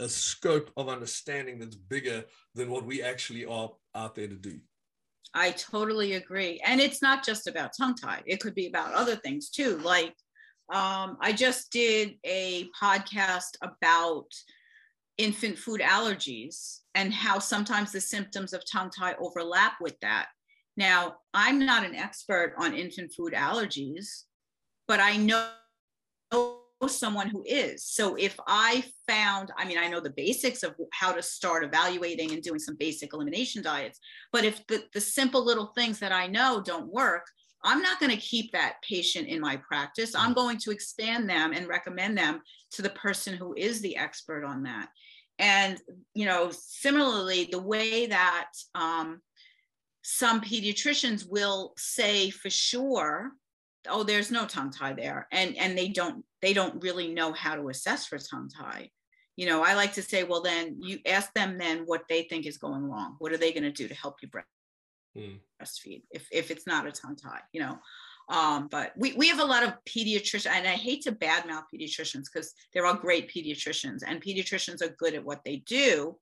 a 0.00 0.08
scope 0.08 0.70
of 0.76 0.88
understanding 0.88 1.58
that's 1.58 1.76
bigger 1.76 2.24
than 2.54 2.70
what 2.70 2.84
we 2.84 3.02
actually 3.02 3.44
are 3.44 3.70
out 3.94 4.14
there 4.14 4.28
to 4.28 4.34
do. 4.34 4.58
I 5.34 5.50
totally 5.52 6.14
agree. 6.14 6.60
And 6.64 6.80
it's 6.80 7.02
not 7.02 7.24
just 7.24 7.46
about 7.46 7.72
tongue 7.78 7.94
tie, 7.94 8.22
it 8.26 8.40
could 8.40 8.54
be 8.54 8.66
about 8.66 8.94
other 8.94 9.16
things 9.16 9.50
too. 9.50 9.78
Like, 9.78 10.14
um, 10.72 11.16
I 11.20 11.32
just 11.32 11.70
did 11.70 12.14
a 12.24 12.68
podcast 12.80 13.56
about 13.62 14.26
infant 15.18 15.58
food 15.58 15.80
allergies 15.80 16.80
and 16.94 17.12
how 17.12 17.38
sometimes 17.38 17.92
the 17.92 18.00
symptoms 18.00 18.52
of 18.52 18.62
tongue 18.70 18.90
tie 18.90 19.14
overlap 19.20 19.74
with 19.80 19.98
that. 20.00 20.26
Now, 20.76 21.16
I'm 21.32 21.64
not 21.64 21.84
an 21.84 21.94
expert 21.94 22.54
on 22.58 22.74
infant 22.74 23.12
food 23.14 23.32
allergies, 23.32 24.24
but 24.86 25.00
I 25.00 25.16
know 25.16 25.48
someone 26.86 27.28
who 27.28 27.42
is. 27.46 27.84
So 27.84 28.16
if 28.16 28.38
I 28.46 28.84
found, 29.08 29.50
I 29.56 29.64
mean, 29.64 29.78
I 29.78 29.88
know 29.88 30.00
the 30.00 30.10
basics 30.10 30.62
of 30.62 30.74
how 30.92 31.12
to 31.12 31.22
start 31.22 31.64
evaluating 31.64 32.32
and 32.32 32.42
doing 32.42 32.58
some 32.58 32.76
basic 32.76 33.14
elimination 33.14 33.62
diets, 33.62 33.98
but 34.32 34.44
if 34.44 34.66
the, 34.66 34.84
the 34.92 35.00
simple 35.00 35.44
little 35.44 35.72
things 35.74 35.98
that 36.00 36.12
I 36.12 36.26
know 36.26 36.62
don't 36.62 36.92
work, 36.92 37.26
I'm 37.64 37.80
not 37.80 37.98
going 37.98 38.12
to 38.12 38.18
keep 38.18 38.52
that 38.52 38.76
patient 38.86 39.26
in 39.26 39.40
my 39.40 39.56
practice. 39.56 40.14
I'm 40.14 40.32
mm. 40.32 40.36
going 40.36 40.58
to 40.58 40.70
expand 40.70 41.28
them 41.28 41.52
and 41.52 41.66
recommend 41.66 42.16
them 42.16 42.42
to 42.72 42.82
the 42.82 42.90
person 42.90 43.34
who 43.34 43.54
is 43.56 43.80
the 43.80 43.96
expert 43.96 44.44
on 44.44 44.62
that. 44.64 44.88
And, 45.38 45.80
you 46.14 46.26
know, 46.26 46.50
similarly, 46.52 47.48
the 47.50 47.60
way 47.60 48.06
that 48.06 48.50
um, 48.74 49.20
some 50.08 50.40
pediatricians 50.40 51.28
will 51.28 51.72
say 51.76 52.30
for 52.30 52.48
sure 52.48 53.32
oh 53.88 54.04
there's 54.04 54.30
no 54.30 54.46
tongue 54.46 54.70
tie 54.70 54.92
there 54.92 55.26
and 55.32 55.56
and 55.56 55.76
they 55.76 55.88
don't 55.88 56.24
they 56.42 56.52
don't 56.54 56.80
really 56.80 57.12
know 57.12 57.32
how 57.32 57.56
to 57.56 57.68
assess 57.70 58.06
for 58.06 58.16
tongue 58.16 58.48
tie. 58.48 58.88
You 59.34 59.46
know 59.46 59.64
i 59.64 59.74
like 59.74 59.94
to 59.94 60.02
say 60.02 60.22
well 60.22 60.42
then 60.42 60.76
you 60.80 61.00
ask 61.06 61.34
them 61.34 61.58
then 61.58 61.82
what 61.86 62.04
they 62.08 62.22
think 62.22 62.46
is 62.46 62.56
going 62.56 62.84
wrong. 62.84 63.16
What 63.18 63.32
are 63.32 63.36
they 63.36 63.52
going 63.52 63.64
to 63.64 63.72
do 63.72 63.88
to 63.88 63.94
help 63.94 64.18
you 64.22 64.28
hmm. 65.16 65.38
breastfeed 65.60 66.02
if, 66.12 66.28
if 66.30 66.52
it's 66.52 66.68
not 66.68 66.86
a 66.86 66.92
tongue 66.92 67.16
tie 67.16 67.42
you 67.52 67.60
know? 67.60 67.76
Um, 68.28 68.68
but 68.70 68.92
we, 68.96 69.12
we 69.12 69.28
have 69.28 69.38
a 69.40 69.44
lot 69.44 69.64
of 69.64 69.74
pediatricians 69.88 70.50
and 70.50 70.68
i 70.68 70.72
hate 70.72 71.02
to 71.02 71.12
badmouth 71.12 71.64
pediatricians 71.74 72.26
because 72.32 72.54
they're 72.72 72.86
all 72.86 72.94
great 72.94 73.28
pediatricians 73.28 74.02
and 74.06 74.22
pediatricians 74.22 74.82
are 74.82 74.96
good 74.98 75.14
at 75.14 75.24
what 75.24 75.42
they 75.44 75.56
do 75.66 76.16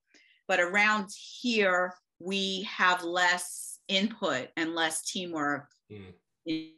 but 0.48 0.58
around 0.58 1.10
here 1.14 1.94
we 2.18 2.62
have 2.62 3.02
less 3.02 3.73
input 3.88 4.48
and 4.56 4.74
less 4.74 5.02
teamwork 5.02 5.66
mm. 5.92 6.12
in, 6.46 6.70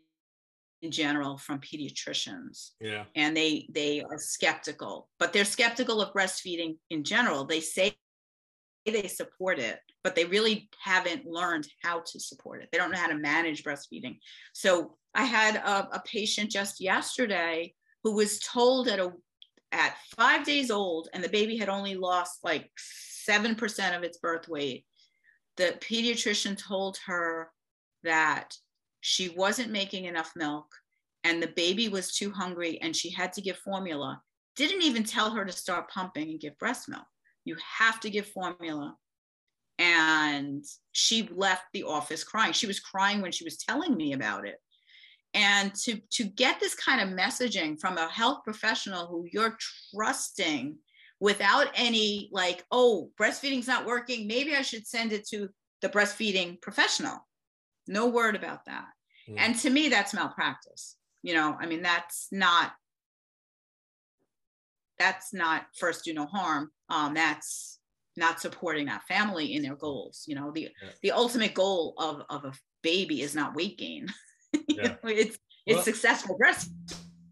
in 0.83 0.91
general 0.91 1.39
from 1.39 1.61
pediatricians. 1.61 2.71
Yeah. 2.81 3.05
And 3.15 3.37
they 3.37 3.69
they 3.73 4.03
are 4.03 4.19
skeptical, 4.19 5.09
but 5.19 5.33
they're 5.33 5.45
skeptical 5.45 6.01
of 6.01 6.13
breastfeeding 6.13 6.77
in 6.91 7.05
general. 7.05 7.45
They 7.45 7.61
say 7.61 7.97
they 8.85 9.09
support 9.09 9.59
it, 9.59 9.81
but 10.05 10.15
they 10.15 10.25
really 10.25 10.69
haven't 10.81 11.27
learned 11.27 11.67
how 11.83 12.03
to 12.07 12.21
support 12.21 12.63
it. 12.63 12.69
They 12.71 12.79
don't 12.79 12.93
know 12.93 12.99
how 12.99 13.09
to 13.09 13.19
manage 13.19 13.65
breastfeeding. 13.65 14.19
So 14.53 14.97
I 15.15 15.25
had 15.25 15.57
a, 15.57 15.97
a 15.97 16.03
patient 16.05 16.51
just 16.51 16.81
yesterday 16.81 17.75
who 18.05 18.15
was 18.15 18.39
told 18.39 18.89
at 18.89 19.01
a 19.01 19.13
at 19.73 19.97
five 20.17 20.45
days 20.45 20.71
old, 20.71 21.09
and 21.13 21.25
the 21.25 21.29
baby 21.29 21.57
had 21.57 21.69
only 21.69 21.97
lost 21.97 22.45
like 22.45 22.71
seven 22.77 23.57
percent 23.57 23.97
of 23.97 24.05
its 24.05 24.19
birth 24.19 24.49
weight. 24.49 24.87
The 25.57 25.79
pediatrician 25.81 26.57
told 26.59 26.99
her 27.07 27.51
that 28.03 28.55
she 29.01 29.31
wasn't 29.31 29.71
making 29.71 30.05
enough 30.05 30.33
milk 30.37 30.67
and 31.25 31.43
the 31.43 31.49
baby 31.49 31.89
was 31.89 32.15
too 32.15 32.31
hungry 32.31 32.79
and 32.83 32.95
she 32.95 33.11
had 33.11 33.33
to 33.35 33.41
give 33.41 33.57
formula 33.59 34.21
didn't 34.57 34.83
even 34.83 35.05
tell 35.05 35.31
her 35.31 35.45
to 35.45 35.53
start 35.53 35.91
pumping 35.91 36.31
and 36.31 36.41
give 36.41 36.59
breast 36.59 36.89
milk. 36.89 37.05
You 37.45 37.57
have 37.79 38.01
to 38.01 38.11
give 38.11 38.27
formula. 38.27 38.97
And 39.79 40.65
she 40.93 41.29
left 41.31 41.65
the 41.75 41.85
office 41.85 42.25
crying. 42.25 42.55
She 42.55 42.67
was 42.67 42.81
crying 42.81 43.21
when 43.21 43.33
she 43.33 43.45
was 43.45 43.59
telling 43.59 43.95
me 43.95 44.15
about 44.15 44.47
it. 44.47 44.57
And 45.35 45.75
to 45.85 46.01
to 46.13 46.25
get 46.25 46.59
this 46.59 46.75
kind 46.75 47.01
of 47.03 47.17
messaging 47.17 47.79
from 47.79 47.99
a 47.99 48.09
health 48.09 48.39
professional 48.43 49.07
who 49.07 49.27
you're 49.31 49.59
trusting 49.95 50.79
without 51.21 51.69
any 51.75 52.29
like 52.33 52.65
oh 52.71 53.11
breastfeeding's 53.19 53.67
not 53.67 53.87
working 53.87 54.27
maybe 54.27 54.55
i 54.55 54.63
should 54.63 54.87
send 54.87 55.13
it 55.13 55.27
to 55.27 55.49
the 55.83 55.89
breastfeeding 55.89 56.61
professional 56.61 57.19
no 57.87 58.07
word 58.07 58.37
about 58.37 58.65
that 58.67 58.87
Mm. 59.29 59.35
And 59.39 59.59
to 59.61 59.71
me, 59.71 59.89
that's 59.89 60.15
malpractice. 60.15 60.97
You 61.23 61.35
know, 61.35 61.57
I 61.59 61.67
mean, 61.67 61.83
that's 61.83 62.29
not 62.31 62.73
that's 64.99 65.35
not 65.35 65.67
first 65.79 66.05
do 66.05 66.15
no 66.15 66.27
harm. 66.27 66.71
Um, 66.89 67.15
that's 67.15 67.79
not 68.17 68.41
supporting 68.41 68.87
that 68.87 69.03
family 69.07 69.55
in 69.55 69.63
their 69.63 69.77
goals. 69.77 70.25
You 70.27 70.37
know, 70.37 70.53
the 70.53 70.63
yeah. 70.63 70.91
the 71.03 71.13
ultimate 71.13 71.55
goal 71.55 71.95
of 71.99 72.23
of 72.31 72.45
a 72.45 72.53
baby 72.83 73.23
is 73.23 73.35
not 73.35 73.55
weight 73.55 73.79
gain. 73.79 74.07
yeah. 74.69 74.89
know, 74.89 74.97
it's 75.05 75.39
it's 75.67 75.77
well, 75.77 75.83
successful 75.83 76.37
breast. 76.37 76.71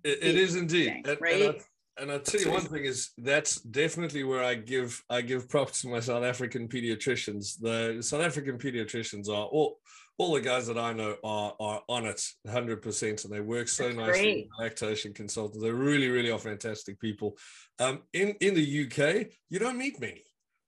it, 0.03 0.19
it 0.23 0.37
is 0.37 0.57
indeed, 0.57 1.03
and, 1.07 1.19
right? 1.21 1.43
And 1.43 1.61
and 1.99 2.11
I'll 2.11 2.21
tell 2.21 2.41
you 2.41 2.51
one 2.51 2.63
thing 2.63 2.85
is 2.85 3.11
that's 3.19 3.61
definitely 3.61 4.25
where 4.25 4.43
I 4.43 4.55
give 4.55 5.03
I 5.09 5.21
give 5.21 5.49
props 5.49 5.83
to 5.83 5.89
my 5.89 6.01
South 6.01 6.25
African 6.25 6.69
pediatricians. 6.69 7.61
The 7.61 8.03
South 8.03 8.23
African 8.23 8.59
pediatricians 8.59 9.29
are 9.29 9.47
all 9.47 9.79
all 10.19 10.35
the 10.35 10.41
guys 10.41 10.67
that 10.67 10.79
I 10.79 10.93
know 10.93 11.17
are 11.25 11.55
are 11.59 11.83
on 11.89 12.07
it 12.07 12.23
100% 12.47 13.25
and 13.25 13.33
they 13.33 13.41
work 13.41 13.69
so 13.69 13.85
That's 13.85 13.97
nicely 13.97 14.49
lactation 14.59 15.13
consultants. 15.13 15.63
They 15.63 15.71
really, 15.71 16.09
really 16.09 16.31
are 16.31 16.39
fantastic 16.39 17.01
people. 17.01 17.37
Um, 17.79 18.03
in, 18.13 18.37
in 18.41 18.55
the 18.55 18.85
UK, 18.87 19.33
you 19.51 19.59
don't 19.59 19.79
meet 19.79 20.01
many 20.01 20.23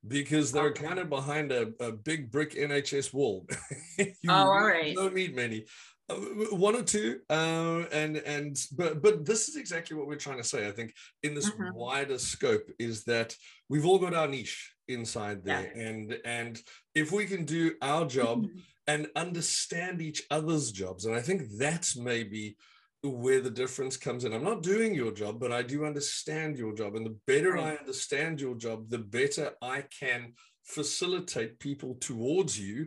because 0.06 0.52
they're 0.52 0.66
okay. 0.66 0.84
kind 0.84 0.98
of 0.98 1.08
behind 1.08 1.52
a, 1.52 1.72
a 1.80 1.92
big 1.92 2.30
brick 2.30 2.54
NHS 2.54 3.12
wall. 3.12 3.46
you 3.98 4.12
oh, 4.28 4.34
all 4.34 4.66
right. 4.66 4.88
You 4.88 4.94
don't 4.94 5.14
meet 5.14 5.34
many. 5.34 5.66
Uh, 6.08 6.14
one 6.52 6.76
or 6.76 6.82
two 6.82 7.18
uh, 7.30 7.82
and 7.90 8.16
and 8.18 8.56
but 8.76 9.02
but 9.02 9.24
this 9.24 9.48
is 9.48 9.56
exactly 9.56 9.96
what 9.96 10.06
we're 10.06 10.14
trying 10.14 10.36
to 10.36 10.44
say 10.44 10.68
i 10.68 10.70
think 10.70 10.94
in 11.24 11.34
this 11.34 11.50
mm-hmm. 11.50 11.74
wider 11.74 12.16
scope 12.16 12.70
is 12.78 13.02
that 13.02 13.34
we've 13.68 13.84
all 13.84 13.98
got 13.98 14.14
our 14.14 14.28
niche 14.28 14.72
inside 14.86 15.44
there 15.44 15.72
yeah. 15.74 15.82
and 15.82 16.16
and 16.24 16.62
if 16.94 17.10
we 17.10 17.26
can 17.26 17.44
do 17.44 17.72
our 17.82 18.06
job 18.06 18.44
mm-hmm 18.44 18.58
and 18.86 19.08
understand 19.16 20.00
each 20.00 20.22
other's 20.30 20.70
jobs. 20.70 21.04
And 21.04 21.14
I 21.14 21.20
think 21.20 21.42
that's 21.58 21.96
maybe 21.96 22.56
where 23.02 23.40
the 23.40 23.50
difference 23.50 23.96
comes 23.96 24.24
in. 24.24 24.32
I'm 24.32 24.44
not 24.44 24.62
doing 24.62 24.94
your 24.94 25.12
job, 25.12 25.38
but 25.38 25.52
I 25.52 25.62
do 25.62 25.84
understand 25.84 26.56
your 26.58 26.74
job. 26.74 26.94
And 26.94 27.06
the 27.06 27.16
better 27.26 27.52
right. 27.52 27.74
I 27.74 27.76
understand 27.76 28.40
your 28.40 28.54
job, 28.54 28.88
the 28.88 28.98
better 28.98 29.52
I 29.62 29.84
can 30.00 30.34
facilitate 30.64 31.60
people 31.60 31.96
towards 32.00 32.58
you 32.58 32.86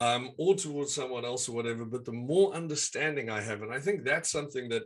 um, 0.00 0.32
or 0.38 0.54
towards 0.54 0.94
someone 0.94 1.24
else 1.24 1.48
or 1.48 1.52
whatever. 1.52 1.84
But 1.84 2.04
the 2.04 2.12
more 2.12 2.54
understanding 2.54 3.30
I 3.30 3.40
have, 3.40 3.62
and 3.62 3.72
I 3.72 3.80
think 3.80 4.04
that's 4.04 4.30
something 4.30 4.68
that 4.70 4.82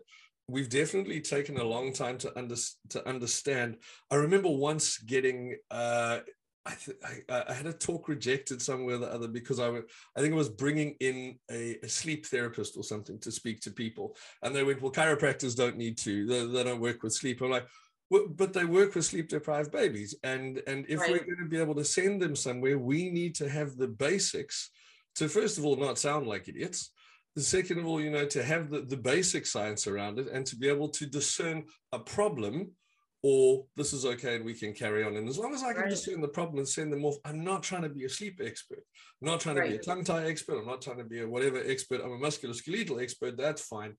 we've 0.49 0.69
definitely 0.69 1.21
taken 1.21 1.59
a 1.59 1.65
long 1.65 1.93
time 1.93 2.19
to, 2.19 2.39
under, 2.39 2.57
to 2.91 3.09
understand. 3.09 3.77
I 4.11 4.17
remember 4.17 4.49
once 4.49 4.99
getting 4.99 5.57
uh, 5.71 6.21
I, 6.67 6.75
th- 6.75 6.99
I, 7.29 7.45
I, 7.49 7.53
had 7.55 7.67
a 7.67 7.73
talk 7.73 8.09
rejected 8.09 8.61
somewhere 8.61 8.97
or 8.97 8.99
the 8.99 9.13
other 9.13 9.29
because 9.29 9.59
I, 9.59 9.67
w- 9.67 9.87
I 10.15 10.21
think 10.21 10.35
I 10.35 10.37
was 10.37 10.51
bringing 10.51 10.95
in 11.01 11.39
a, 11.51 11.79
a, 11.83 11.89
sleep 11.89 12.27
therapist 12.27 12.77
or 12.77 12.83
something 12.83 13.19
to 13.21 13.33
speak 13.33 13.61
to 13.63 13.71
people. 13.71 14.15
And 14.43 14.55
they 14.55 14.63
went, 14.63 14.83
well, 14.83 14.93
chiropractors 14.93 15.57
don't 15.57 15.79
need 15.79 15.97
to, 15.99 16.27
they, 16.27 16.45
they 16.47 16.65
don't 16.65 16.81
work 16.81 17.03
with 17.03 17.15
sleep. 17.15 17.41
I'm 17.41 17.51
like, 17.51 17.67
well, 18.11 18.27
but 18.29 18.53
they 18.53 18.67
work 18.67 18.95
with 18.95 19.07
sleep 19.07 19.29
deprived 19.29 19.73
babies. 19.73 20.15
And, 20.23 20.61
and 20.67 20.85
if 20.89 21.01
right. 21.01 21.11
we're 21.11 21.19
going 21.19 21.39
to 21.43 21.49
be 21.49 21.61
able 21.61 21.77
to 21.77 21.85
send 21.85 22.21
them 22.21 22.37
somewhere, 22.37 22.79
we 22.79 23.09
need 23.09 23.35
to 23.37 23.49
have 23.49 23.77
the 23.77 23.89
basics 23.89 24.71
to, 25.17 25.29
first 25.29 25.59
of 25.59 25.65
all, 25.65 25.77
not 25.77 25.99
sound 25.99 26.27
like 26.27 26.49
idiots. 26.49 26.93
The 27.37 27.43
second 27.43 27.79
of 27.79 27.87
all, 27.87 28.01
you 28.01 28.11
know, 28.11 28.27
to 28.27 28.43
have 28.43 28.71
the, 28.71 28.83
the 28.83 28.97
basic 28.97 29.47
science 29.47 29.87
around 29.87 30.19
it 30.19 30.29
and 30.29 30.45
to 30.47 30.57
be 30.57 30.69
able 30.69 30.89
to 30.89 31.07
discern 31.07 31.65
a 31.93 31.99
problem 31.99 32.73
or 33.23 33.67
this 33.77 33.93
is 33.93 34.07
okay 34.07 34.37
and 34.37 34.45
we 34.45 34.55
can 34.55 34.73
carry 34.73 35.05
on. 35.05 35.17
And 35.17 35.29
as 35.29 35.39
long 35.39 35.55
as 35.55 35.63
I 35.63 35.73
can 35.73 35.83
right. 35.83 35.91
discern 35.91 36.21
the 36.21 36.29
problem 36.29 36.59
and 36.59 36.69
send 36.69 36.93
them 36.93 37.05
off, 37.05 37.17
I'm 37.25 37.45
not 37.45 37.63
trying 37.63 37.83
to 37.83 37.89
be 37.89 38.05
a 38.05 38.09
sleep 38.09 38.41
expert. 38.43 38.83
I'm 39.21 39.29
not 39.29 39.41
trying 39.41 39.57
to 39.57 39.61
right. 39.61 39.71
be 39.71 39.77
a 39.77 39.81
tongue 39.81 40.05
tie 40.05 40.25
expert. 40.25 40.59
I'm 40.59 40.67
not 40.67 40.81
trying 40.81 40.99
to 40.99 41.05
be 41.05 41.21
a 41.21 41.29
whatever 41.29 41.63
expert. 41.65 42.01
I'm 42.03 42.13
a 42.13 42.19
musculoskeletal 42.19 43.03
expert. 43.03 43.37
That's 43.37 43.63
fine. 43.63 43.95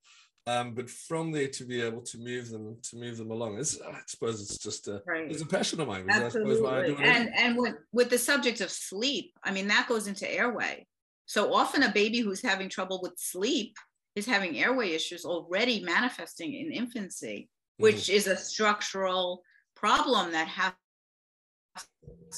um, 0.48 0.74
but 0.74 0.90
from 0.90 1.32
there 1.32 1.48
to 1.50 1.66
be 1.66 1.82
able 1.82 2.02
to 2.02 2.18
move 2.18 2.50
them 2.50 2.76
to 2.82 2.98
move 2.98 3.18
them 3.18 3.30
along 3.30 3.60
is 3.60 3.80
i 3.88 4.00
suppose 4.08 4.42
it's 4.42 4.58
just 4.58 4.88
a 4.88 5.00
Right. 5.06 5.30
it's 5.30 5.44
a 5.44 5.46
passion 5.46 5.80
of 5.80 5.88
mine 5.88 6.08
Absolutely. 6.10 7.06
And 7.06 7.30
and 7.36 7.58
with, 7.58 7.76
with 7.92 8.10
the 8.10 8.18
subject 8.18 8.60
of 8.62 8.72
sleep, 8.72 9.34
I 9.44 9.52
mean 9.52 9.68
that 9.68 9.88
goes 9.88 10.08
into 10.08 10.32
airway. 10.32 10.88
So 11.32 11.54
often 11.54 11.84
a 11.84 11.92
baby 11.94 12.20
who's 12.20 12.42
having 12.42 12.68
trouble 12.68 13.00
with 13.02 13.14
sleep 13.16 13.78
is 14.18 14.26
having 14.26 14.60
airway 14.60 14.90
issues 14.92 15.24
already 15.24 15.80
manifesting 15.80 16.54
in 16.54 16.74
infancy, 16.74 17.48
Mm-hmm. 17.48 17.84
which 17.84 18.10
is 18.10 18.28
a 18.28 18.36
structural 18.36 19.42
problem 19.74 20.34
that 20.34 20.50
has 20.50 20.74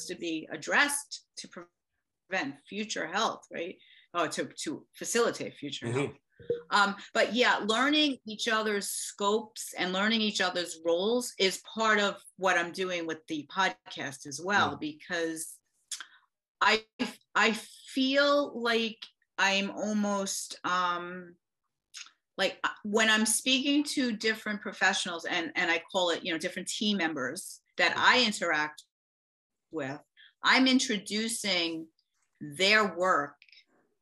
to 0.06 0.14
be 0.14 0.48
addressed 0.52 1.24
to 1.38 1.48
prevent 1.48 2.54
future 2.68 3.08
health, 3.08 3.42
right? 3.52 3.76
Or 4.16 4.28
to, 4.28 4.48
to 4.62 4.86
facilitate 4.94 5.54
future 5.56 5.86
Mhm. 5.86 5.92
health. 5.94 6.16
Um, 6.70 6.94
but 7.12 7.34
yeah, 7.34 7.56
learning 7.66 8.18
each 8.28 8.46
other's 8.46 8.88
scopes 8.90 9.74
and 9.76 9.92
learning 9.92 10.20
each 10.20 10.40
other's 10.40 10.78
roles 10.86 11.34
is 11.40 11.60
part 11.74 11.98
of 11.98 12.22
what 12.36 12.56
I'm 12.56 12.70
doing 12.70 13.08
with 13.08 13.26
the 13.26 13.44
podcast 13.58 14.24
as 14.26 14.40
well, 14.40 14.76
because 14.76 15.56
I 16.60 16.84
I 17.34 17.58
feel 17.94 18.52
like 18.60 18.98
I'm 19.38 19.70
almost 19.70 20.58
um, 20.64 21.34
like 22.36 22.58
uh, 22.64 22.68
when 22.82 23.08
I'm 23.08 23.26
speaking 23.26 23.84
to 23.84 24.12
different 24.12 24.60
professionals 24.60 25.24
and 25.24 25.52
and 25.54 25.70
I 25.70 25.82
call 25.90 26.10
it 26.10 26.24
you 26.24 26.32
know 26.32 26.38
different 26.38 26.68
team 26.68 26.96
members 26.96 27.60
that 27.78 27.94
I 27.96 28.24
interact 28.24 28.82
with, 29.70 29.98
I'm 30.42 30.66
introducing 30.66 31.86
their 32.40 32.94
work 32.96 33.34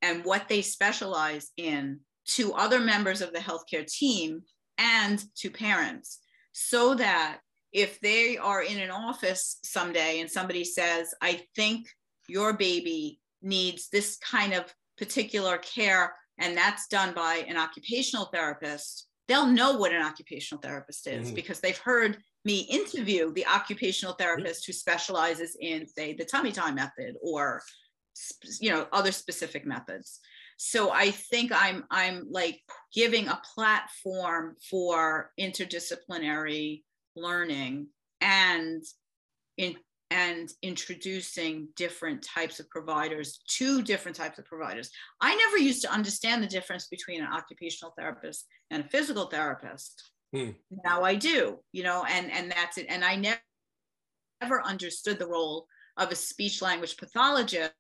and 0.03 0.25
what 0.25 0.49
they 0.49 0.63
specialize 0.63 1.51
in 1.57 2.01
to 2.25 2.53
other 2.55 2.81
members 2.81 3.21
of 3.21 3.33
the 3.33 3.39
healthcare 3.39 3.87
team 3.87 4.43
and 4.79 5.23
to 5.37 5.51
parents 5.51 6.21
so 6.53 6.95
that 6.95 7.39
if 7.73 7.99
they 8.01 8.37
are 8.37 8.63
in 8.63 8.79
an 8.79 8.91
office 8.91 9.59
someday 9.65 10.21
and 10.21 10.31
somebody 10.31 10.65
says, 10.65 11.15
I 11.23 11.43
think 11.57 11.87
your 12.29 12.53
baby 12.53 13.19
needs 13.43 13.89
this 13.89 14.17
kind 14.19 14.53
of 14.53 14.73
particular 14.99 15.59
care, 15.59 16.15
and 16.39 16.57
that's 16.57 16.87
done 16.89 17.15
by 17.15 17.45
an 17.49 17.57
occupational 17.57 18.27
therapist, 18.27 19.09
they'll 19.29 19.47
know 19.47 19.77
what 19.77 19.93
an 19.93 20.03
occupational 20.03 20.61
therapist 20.61 21.07
is 21.07 21.31
Mhm. 21.31 21.35
because 21.35 21.61
they've 21.61 21.79
heard 21.79 22.23
me 22.45 22.61
interview 22.63 23.33
the 23.33 23.47
occupational 23.47 24.15
therapist 24.15 24.67
who 24.67 24.73
specializes 24.73 25.57
in, 25.61 25.87
say, 25.87 26.13
the 26.13 26.25
tummy 26.25 26.53
time 26.53 26.75
method 26.75 27.17
or 27.23 27.63
you 28.61 28.71
know 28.71 28.87
other 28.93 29.11
specific 29.11 29.65
methods 29.65 30.21
so 30.59 30.91
i 30.91 31.11
think 31.11 31.51
i'm 31.51 31.83
i'm 31.91 32.27
like 32.31 32.61
giving 32.93 33.27
a 33.27 33.41
platform 33.55 34.55
for 34.71 35.33
interdisciplinary 35.41 36.83
learning 37.17 37.87
and 38.21 38.83
in 39.57 39.75
and 40.13 40.53
introducing 40.61 41.69
different 41.75 42.23
types 42.23 42.61
of 42.61 42.69
providers 42.69 43.41
to 43.49 43.81
different 43.81 44.15
types 44.15 44.39
of 44.39 44.45
providers. 44.45 44.91
I 45.23 45.35
never 45.35 45.57
used 45.57 45.81
to 45.83 45.93
understand 45.93 46.43
the 46.43 46.47
difference 46.47 46.89
between 46.89 47.23
an 47.23 47.33
occupational 47.33 47.95
therapist 47.97 48.47
and 48.71 48.85
a 48.85 48.89
physical 48.89 49.27
therapist. 49.27 50.11
Hmm. 50.35 50.53
now 50.87 51.03
i 51.03 51.15
do 51.15 51.59
you 51.73 51.83
know 51.83 52.07
and 52.11 52.31
and 52.33 52.51
that's 52.51 52.79
it. 52.79 52.87
And 52.89 53.05
i 53.05 53.17
never 53.17 53.39
never 54.43 54.63
understood 54.63 55.19
the 55.19 55.27
role 55.27 55.67
of 55.97 56.11
a 56.11 56.17
speech 56.17 56.61
language 56.63 56.97
pathologist. 56.97 57.73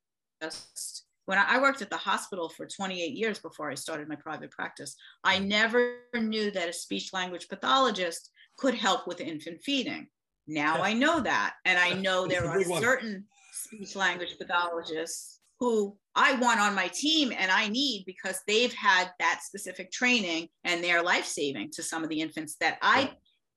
When 1.26 1.38
I 1.38 1.44
I 1.56 1.60
worked 1.60 1.82
at 1.82 1.90
the 1.90 1.96
hospital 1.96 2.48
for 2.48 2.66
28 2.66 3.12
years 3.12 3.38
before 3.38 3.70
I 3.70 3.74
started 3.74 4.08
my 4.08 4.16
private 4.16 4.50
practice, 4.50 4.94
I 5.24 5.38
never 5.38 5.96
knew 6.14 6.50
that 6.52 6.68
a 6.68 6.72
speech 6.72 7.12
language 7.12 7.48
pathologist 7.48 8.30
could 8.58 8.74
help 8.74 9.06
with 9.06 9.20
infant 9.20 9.60
feeding. 9.64 10.08
Now 10.46 10.82
I 10.82 10.92
know 10.92 11.20
that. 11.20 11.54
And 11.64 11.78
I 11.78 11.92
know 11.92 12.26
there 12.26 12.46
are 12.46 12.62
certain 12.62 13.24
speech 13.52 13.96
language 13.96 14.36
pathologists 14.38 15.40
who 15.60 15.96
I 16.14 16.34
want 16.34 16.60
on 16.60 16.74
my 16.74 16.88
team 16.88 17.32
and 17.36 17.50
I 17.50 17.68
need 17.68 18.04
because 18.06 18.40
they've 18.46 18.72
had 18.72 19.10
that 19.20 19.40
specific 19.44 19.92
training 19.92 20.48
and 20.64 20.82
they're 20.82 21.02
life 21.02 21.26
saving 21.26 21.70
to 21.72 21.82
some 21.82 22.02
of 22.02 22.08
the 22.08 22.20
infants 22.20 22.56
that 22.60 22.78
I 22.82 23.12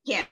can't 0.06 0.28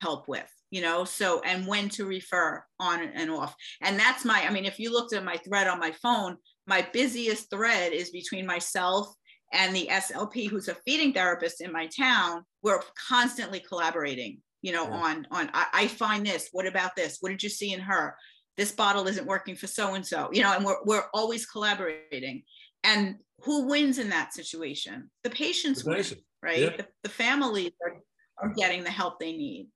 help 0.00 0.28
with 0.28 0.50
you 0.74 0.80
know? 0.80 1.04
So 1.04 1.40
and 1.42 1.68
when 1.68 1.88
to 1.90 2.04
refer 2.04 2.64
on 2.80 3.00
and 3.00 3.30
off. 3.30 3.54
And 3.80 3.96
that's 3.96 4.24
my 4.24 4.44
i 4.44 4.50
mean 4.50 4.64
if 4.64 4.80
you 4.80 4.92
looked 4.92 5.14
at 5.14 5.24
my 5.24 5.36
thread 5.36 5.68
on 5.68 5.78
my 5.78 5.92
phone 6.02 6.36
my 6.66 6.86
busiest 6.92 7.48
thread 7.48 7.92
is 7.92 8.10
between 8.10 8.44
myself 8.44 9.14
and 9.52 9.74
the 9.74 9.86
slp 9.86 10.48
who's 10.48 10.68
a 10.68 10.74
feeding 10.86 11.12
therapist 11.12 11.60
in 11.60 11.70
my 11.70 11.86
town. 11.86 12.44
We're 12.62 12.80
constantly 13.08 13.60
collaborating 13.60 14.38
you 14.64 14.72
know 14.72 14.84
Yeah. 14.84 15.04
on 15.06 15.14
on 15.30 15.50
I, 15.52 15.66
I 15.82 15.84
find 15.88 16.26
this 16.26 16.48
what 16.52 16.66
about 16.66 16.92
this? 16.96 17.18
What 17.20 17.30
did 17.30 17.42
you 17.42 17.52
see 17.60 17.72
in 17.72 17.80
her? 17.80 18.16
This 18.56 18.72
bottle 18.72 19.06
isn't 19.08 19.26
working 19.34 19.56
for 19.56 19.68
so 19.68 19.94
and 19.94 20.06
so 20.12 20.30
you 20.32 20.42
know 20.42 20.52
and 20.56 20.64
we're, 20.64 20.82
we're 20.84 21.08
always 21.12 21.44
collaborating. 21.46 22.42
And 22.82 23.16
who 23.44 23.66
wins 23.66 23.98
in 23.98 24.08
that 24.10 24.34
situation? 24.34 25.10
The 25.22 25.30
patients 25.30 25.84
win 25.84 26.04
right? 26.42 26.58
Yeah. 26.58 26.76
the, 26.76 26.86
the 27.02 27.08
families 27.24 27.72
are, 27.84 27.94
are 28.42 28.54
getting 28.54 28.84
the 28.84 28.90
help 28.90 29.18
they 29.18 29.32
need 29.32 29.68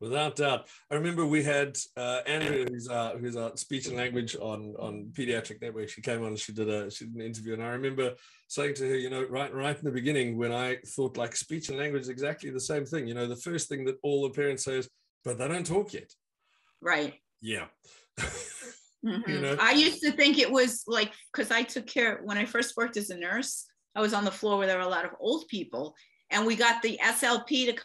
Without 0.00 0.36
doubt. 0.36 0.66
I 0.90 0.94
remember 0.94 1.26
we 1.26 1.42
had 1.42 1.76
uh, 1.94 2.20
Andrea, 2.26 2.64
who's 2.64 2.88
our, 2.88 3.18
who's 3.18 3.36
our 3.36 3.54
speech 3.56 3.86
and 3.86 3.96
language 3.98 4.34
on, 4.34 4.74
on 4.78 5.10
Pediatric 5.12 5.60
Network. 5.60 5.90
She 5.90 6.00
came 6.00 6.20
on 6.22 6.28
and 6.28 6.38
she 6.38 6.52
did 6.52 6.70
a 6.70 6.90
she 6.90 7.04
did 7.04 7.14
an 7.16 7.20
interview. 7.20 7.52
And 7.52 7.62
I 7.62 7.68
remember 7.68 8.14
saying 8.48 8.74
to 8.76 8.88
her, 8.88 8.96
you 8.96 9.10
know, 9.10 9.26
right 9.28 9.52
right 9.52 9.78
in 9.78 9.84
the 9.84 9.90
beginning, 9.90 10.38
when 10.38 10.52
I 10.52 10.78
thought 10.86 11.18
like 11.18 11.36
speech 11.36 11.68
and 11.68 11.76
language 11.76 12.02
is 12.02 12.08
exactly 12.08 12.48
the 12.48 12.60
same 12.60 12.86
thing. 12.86 13.06
You 13.06 13.14
know, 13.14 13.26
the 13.26 13.36
first 13.36 13.68
thing 13.68 13.84
that 13.84 13.98
all 14.02 14.22
the 14.22 14.30
parents 14.30 14.64
say 14.64 14.78
is, 14.78 14.88
but 15.22 15.36
they 15.36 15.48
don't 15.48 15.66
talk 15.66 15.92
yet. 15.92 16.10
right 16.80 17.14
Yeah. 17.42 17.66
Mhm. 19.04 19.40
know? 19.40 19.56
I 19.58 19.72
used 19.72 20.02
to 20.02 20.12
think 20.12 20.38
it 20.38 20.50
was 20.50 20.84
like 20.86 21.12
because 21.32 21.50
I 21.50 21.62
took 21.62 21.86
care 21.86 22.20
when 22.22 22.36
I 22.36 22.44
first 22.44 22.76
worked 22.76 22.98
as 22.98 23.08
a 23.10 23.16
nurse. 23.16 23.66
I 23.94 24.00
was 24.00 24.12
on 24.12 24.24
the 24.24 24.30
floor 24.30 24.58
where 24.58 24.66
there 24.66 24.76
were 24.76 24.84
a 24.84 24.88
lot 24.88 25.06
of 25.06 25.12
old 25.18 25.48
people, 25.48 25.94
and 26.30 26.46
we 26.46 26.54
got 26.54 26.82
the 26.82 26.98
SLP 27.02 27.66
to 27.66 27.82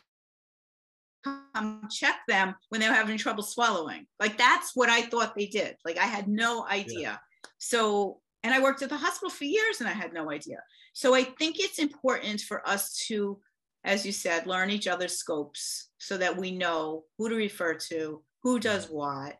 come 1.25 1.87
check 1.89 2.17
them 2.27 2.55
when 2.69 2.81
they 2.81 2.87
were 2.87 2.93
having 2.93 3.17
trouble 3.17 3.43
swallowing. 3.43 4.05
Like 4.19 4.37
that's 4.37 4.71
what 4.75 4.89
I 4.89 5.03
thought 5.03 5.35
they 5.35 5.47
did. 5.47 5.75
Like 5.83 5.97
I 5.97 6.05
had 6.05 6.27
no 6.27 6.65
idea. 6.67 7.19
So, 7.57 8.19
and 8.43 8.53
I 8.53 8.61
worked 8.61 8.81
at 8.81 8.89
the 8.89 8.97
hospital 8.97 9.29
for 9.29 9.45
years, 9.45 9.79
and 9.79 9.89
I 9.89 9.93
had 9.93 10.13
no 10.13 10.31
idea. 10.31 10.57
So 10.93 11.15
I 11.15 11.23
think 11.23 11.57
it's 11.59 11.79
important 11.79 12.41
for 12.41 12.67
us 12.67 12.95
to, 13.07 13.39
as 13.83 14.05
you 14.05 14.11
said, 14.11 14.47
learn 14.47 14.69
each 14.69 14.87
other's 14.87 15.17
scopes 15.17 15.89
so 15.97 16.17
that 16.17 16.37
we 16.37 16.51
know 16.51 17.03
who 17.17 17.29
to 17.29 17.35
refer 17.35 17.73
to, 17.73 18.23
who 18.43 18.59
does 18.59 18.85
what. 18.89 19.35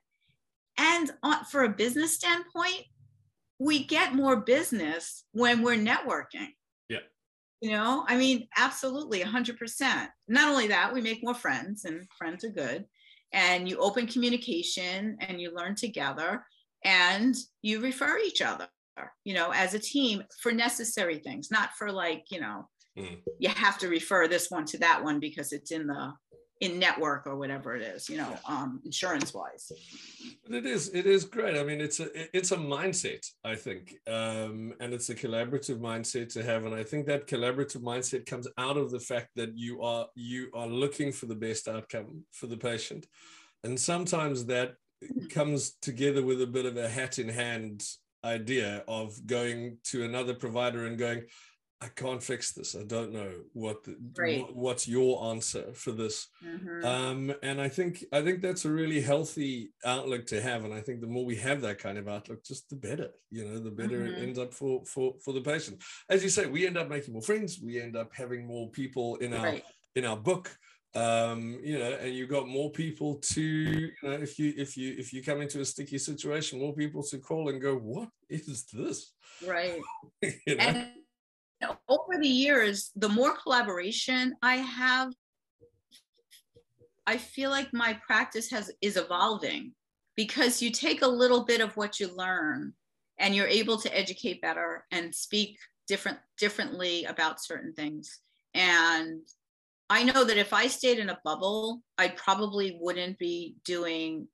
And 0.78 1.12
on, 1.24 1.46
for 1.46 1.64
a 1.64 1.70
business 1.70 2.16
standpoint, 2.16 2.84
we 3.60 3.86
get 3.86 4.16
more 4.16 4.38
business 4.38 5.24
when 5.32 5.62
we're 5.62 5.78
networking. 5.78 6.50
You 7.66 7.72
know, 7.72 8.06
I 8.08 8.16
mean, 8.16 8.48
absolutely, 8.58 9.22
100%. 9.22 10.08
Not 10.28 10.52
only 10.52 10.68
that, 10.68 10.94
we 10.94 11.02
make 11.02 11.24
more 11.24 11.34
friends, 11.34 11.86
and 11.86 12.08
friends 12.16 12.44
are 12.44 12.50
good. 12.50 12.86
And 13.34 13.68
you 13.68 13.78
open 13.78 14.06
communication 14.06 15.18
and 15.20 15.42
you 15.42 15.52
learn 15.52 15.74
together 15.74 16.46
and 16.84 17.36
you 17.64 17.82
refer 17.82 18.20
each 18.20 18.44
other, 18.44 18.68
you 19.24 19.34
know, 19.34 19.50
as 19.50 19.74
a 19.74 19.80
team 19.80 20.24
for 20.44 20.52
necessary 20.52 21.18
things, 21.18 21.50
not 21.50 21.72
for 21.76 21.92
like, 21.92 22.26
you 22.30 22.40
know, 22.40 22.70
Mm. 22.96 23.22
you 23.40 23.50
have 23.50 23.78
to 23.80 23.90
refer 23.90 24.28
this 24.28 24.50
one 24.52 24.66
to 24.66 24.78
that 24.78 25.04
one 25.04 25.20
because 25.20 25.52
it's 25.52 25.72
in 25.72 25.88
the 25.88 26.14
in 26.62 26.80
network 26.80 27.28
or 27.28 27.36
whatever 27.36 27.76
it 27.76 27.82
is, 27.82 28.10
you 28.10 28.18
know, 28.18 28.38
um, 28.48 28.80
insurance 28.86 29.34
wise. 29.34 29.72
But 30.44 30.56
it 30.56 30.66
is 30.66 30.90
it 30.94 31.06
is 31.06 31.26
great. 31.26 31.58
I 31.58 31.64
mean, 31.64 31.82
it's 31.82 32.00
a 32.00 32.08
it's 32.36 32.52
a 32.52 32.58
mindset, 32.58 33.26
I 33.44 33.56
think, 33.56 33.96
um, 34.08 34.74
and 34.80 34.94
it's 34.94 35.10
a 35.10 35.16
collaborative 35.16 35.80
mindset 35.80 36.30
to 36.34 36.44
have. 36.44 36.66
And 36.66 36.74
I 36.74 36.84
think 36.84 37.08
that 37.08 37.28
collaborative 37.28 37.82
mindset 37.82 38.26
comes 38.26 38.48
out 38.58 38.78
of 38.78 38.92
the 38.92 39.00
fact 39.00 39.30
that 39.36 39.58
you 39.58 39.82
are 39.82 40.08
you 40.16 40.50
are 40.54 40.68
looking 40.68 41.12
for 41.12 41.26
the 41.26 41.36
best 41.36 41.68
outcome 41.68 42.24
for 42.32 42.48
the 42.48 42.58
patient, 42.58 43.06
and 43.64 43.80
sometimes 43.80 44.46
that 44.46 44.76
comes 45.30 45.72
together 45.82 46.24
with 46.24 46.42
a 46.42 46.48
bit 46.48 46.66
of 46.66 46.78
a 46.78 46.88
hat 46.88 47.20
in 47.20 47.28
hand 47.28 47.84
idea 48.24 48.84
of 48.88 49.26
going 49.28 49.78
to 49.84 50.04
another 50.04 50.34
provider 50.34 50.86
and 50.86 50.98
going. 50.98 51.24
I 51.86 51.90
can't 51.90 52.24
fix 52.24 52.52
this. 52.52 52.76
I 52.76 52.84
don't 52.84 53.14
know 53.14 53.32
what, 53.54 53.84
the, 53.84 53.96
what 54.16 54.56
what's 54.56 54.88
your 54.88 55.24
answer 55.26 55.72
for 55.74 55.92
this. 55.92 56.30
Mhm. 56.44 56.84
Um, 56.84 57.34
and 57.44 57.62
I 57.62 57.70
think 57.70 58.04
I 58.12 58.24
think 58.24 58.42
that's 58.42 58.66
a 58.66 58.72
really 58.72 59.02
healthy 59.02 59.72
outlook 59.86 60.26
to 60.28 60.42
have. 60.42 60.66
And 60.66 60.74
I 60.74 60.82
think 60.82 61.00
the 61.00 61.08
more 61.08 61.26
we 61.26 61.36
have 61.36 61.62
that 61.62 61.78
kind 61.78 62.00
of 62.00 62.08
outlook, 62.08 62.44
just 62.44 62.70
the 62.70 62.76
better. 62.76 63.10
You 63.30 63.46
know, 63.46 63.60
the 63.60 63.70
better 63.70 64.04
it 64.04 64.16
Mhm. 64.16 64.24
ends 64.24 64.40
up 64.40 64.52
for 64.52 64.84
for 64.86 65.16
for 65.24 65.32
the 65.32 65.42
patient. 65.42 65.84
As 66.10 66.24
you 66.24 66.30
say, 66.30 66.48
we 66.48 66.66
end 66.66 66.78
up 66.78 66.90
making 66.90 67.14
more 67.14 67.22
friends. 67.22 67.60
We 67.62 67.80
end 67.80 67.96
up 67.96 68.12
having 68.16 68.48
more 68.48 68.72
people 68.72 69.18
in 69.18 69.34
our 69.34 69.46
right. 69.46 69.64
in 69.96 70.06
our 70.06 70.18
book. 70.18 70.58
Um, 70.96 71.60
you 71.62 71.78
know, 71.78 71.92
and 71.92 72.16
you've 72.16 72.30
got 72.30 72.48
more 72.48 72.72
people 72.72 73.16
to, 73.16 73.42
you 73.42 73.92
know, 74.02 74.14
if 74.14 74.40
you 74.40 74.54
if 74.58 74.76
you 74.76 74.96
if 74.98 75.14
you 75.14 75.22
come 75.22 75.42
into 75.42 75.60
a 75.60 75.66
sticky 75.66 76.00
situation, 76.00 76.60
more 76.60 76.74
people 76.74 77.04
to 77.04 77.20
call 77.20 77.50
and 77.50 77.62
go, 77.62 77.76
what 77.76 78.10
is 78.30 78.66
this? 78.74 79.12
Right. 79.46 79.82
you 80.48 80.56
know? 80.56 80.64
And 80.64 80.88
over 81.88 82.20
the 82.20 82.28
years, 82.28 82.92
the 82.96 83.10
more 83.10 83.36
collaboration 83.36 84.36
I 84.42 84.58
have, 84.58 85.14
I 87.08 87.18
feel 87.18 87.50
like 87.50 87.74
my 87.74 88.00
practice 88.06 88.50
has 88.52 88.72
is 88.82 88.98
evolving 88.98 89.74
because 90.16 90.62
you 90.62 90.72
take 90.72 91.02
a 91.02 91.08
little 91.08 91.46
bit 91.46 91.62
of 91.62 91.76
what 91.78 92.00
you 92.00 92.16
learn 92.16 92.74
and 93.20 93.36
you're 93.36 93.48
able 93.48 93.78
to 93.78 93.98
educate 93.98 94.42
better 94.42 94.86
and 94.92 95.14
speak 95.14 95.58
different 95.88 96.18
differently 96.38 97.06
about 97.06 97.42
certain 97.42 97.74
things. 97.74 98.20
And 98.54 99.22
I 99.90 100.04
know 100.04 100.24
that 100.24 100.38
if 100.38 100.52
I 100.52 100.68
stayed 100.68 100.98
in 100.98 101.10
a 101.10 101.20
bubble, 101.24 101.82
I 101.98 102.08
probably 102.10 102.78
wouldn't 102.82 103.20
be 103.20 103.56
doing 103.64 104.28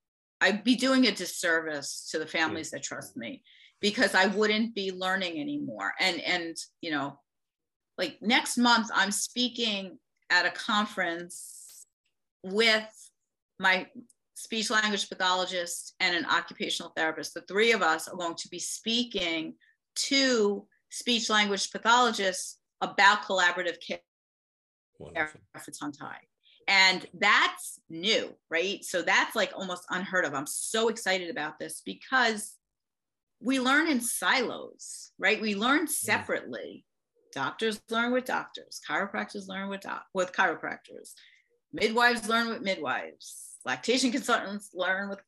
I'd 0.43 0.63
be 0.63 0.75
doing 0.75 1.05
a 1.05 1.11
disservice 1.11 2.07
to 2.11 2.17
the 2.17 2.25
families 2.25 2.71
that 2.71 2.81
trust 2.81 3.15
me 3.15 3.43
because 3.81 4.15
I 4.15 4.27
wouldn't 4.27 4.75
be 4.75 4.91
learning 4.91 5.39
anymore. 5.39 5.93
And 5.99 6.21
and 6.21 6.55
you 6.81 6.91
know, 6.91 7.19
like 7.97 8.17
next 8.21 8.57
month 8.57 8.87
I'm 8.93 9.11
speaking 9.11 9.97
at 10.29 10.45
a 10.45 10.51
conference 10.51 11.85
with 12.43 12.87
my 13.59 13.87
speech 14.35 14.69
language 14.71 15.07
pathologist 15.09 15.93
and 15.99 16.15
an 16.15 16.25
occupational 16.25 16.93
therapist. 16.95 17.33
The 17.33 17.41
three 17.41 17.73
of 17.73 17.81
us 17.81 18.07
are 18.07 18.17
going 18.17 18.35
to 18.35 18.49
be 18.49 18.59
speaking 18.59 19.55
to 19.95 20.65
speech 20.89 21.29
language 21.29 21.71
pathologists 21.71 22.57
about 22.81 23.23
collaborative 23.23 23.77
care 23.85 23.99
Wonderful. 24.97 25.41
for. 25.53 26.15
And 26.67 27.05
that's 27.19 27.79
new, 27.89 28.33
right? 28.49 28.83
So 28.83 29.01
that's 29.01 29.35
like 29.35 29.51
almost 29.55 29.85
unheard 29.89 30.25
of. 30.25 30.33
I'm 30.33 30.47
so 30.47 30.89
excited 30.89 31.29
about 31.29 31.59
this 31.59 31.81
because 31.85 32.55
we 33.41 33.59
learn 33.59 33.87
in 33.87 34.01
silos, 34.01 35.11
right? 35.17 35.41
We 35.41 35.55
learn 35.55 35.87
separately. 35.87 36.85
Doctors 37.33 37.81
learn 37.89 38.11
with 38.11 38.25
doctors, 38.25 38.81
chiropractors 38.87 39.47
learn 39.47 39.69
with, 39.69 39.81
doc- 39.81 40.05
with 40.13 40.33
chiropractors, 40.33 41.13
midwives 41.71 42.27
learn 42.27 42.49
with 42.49 42.61
midwives, 42.61 43.55
lactation 43.65 44.11
consultants 44.11 44.71
learn 44.73 45.09
with 45.09 45.19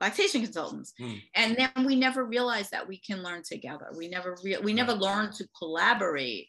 lactation 0.00 0.42
consultants. 0.42 0.92
Mm. 1.00 1.22
And 1.36 1.56
then 1.56 1.86
we 1.86 1.94
never 1.94 2.24
realize 2.24 2.70
that 2.70 2.88
we 2.88 2.98
can 2.98 3.22
learn 3.22 3.42
together. 3.44 3.86
We 3.96 4.08
never 4.08 4.36
re- 4.42 4.58
we 4.58 4.72
never 4.72 4.92
learn 4.92 5.32
to 5.34 5.46
collaborate, 5.56 6.48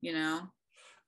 you 0.00 0.14
know. 0.14 0.40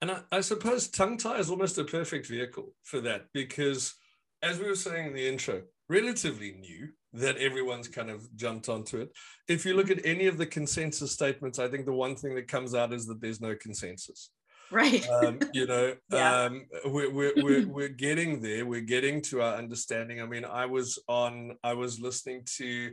And 0.02 0.10
I, 0.10 0.20
I 0.30 0.40
suppose 0.42 0.88
tongue 0.88 1.16
tie 1.16 1.38
is 1.38 1.50
almost 1.50 1.78
a 1.78 1.84
perfect 1.84 2.26
vehicle 2.26 2.74
for 2.82 3.00
that 3.00 3.26
because 3.32 3.94
as 4.42 4.58
we 4.58 4.66
were 4.66 4.76
saying 4.76 5.06
in 5.06 5.14
the 5.14 5.26
intro, 5.26 5.62
relatively 5.88 6.52
new 6.52 6.88
that 7.12 7.36
everyone's 7.38 7.88
kind 7.88 8.10
of 8.10 8.34
jumped 8.36 8.68
onto 8.68 8.98
it. 8.98 9.10
If 9.48 9.64
you 9.64 9.74
look 9.74 9.90
at 9.90 10.04
any 10.04 10.26
of 10.26 10.38
the 10.38 10.46
consensus 10.46 11.12
statements, 11.12 11.58
I 11.58 11.68
think 11.68 11.86
the 11.86 11.92
one 11.92 12.16
thing 12.16 12.34
that 12.34 12.48
comes 12.48 12.74
out 12.74 12.92
is 12.92 13.06
that 13.06 13.20
there's 13.20 13.40
no 13.40 13.54
consensus. 13.54 14.30
Right. 14.70 15.08
Um, 15.08 15.38
you 15.52 15.66
know, 15.66 15.94
yeah. 16.12 16.42
um, 16.42 16.66
we're, 16.86 17.10
we're, 17.10 17.32
we're, 17.36 17.68
we're 17.68 17.88
getting 17.88 18.42
there. 18.42 18.66
We're 18.66 18.80
getting 18.80 19.22
to 19.22 19.42
our 19.42 19.54
understanding. 19.54 20.20
I 20.20 20.26
mean, 20.26 20.44
I 20.44 20.66
was 20.66 20.98
on, 21.08 21.56
I 21.62 21.74
was 21.74 22.00
listening 22.00 22.42
to 22.56 22.90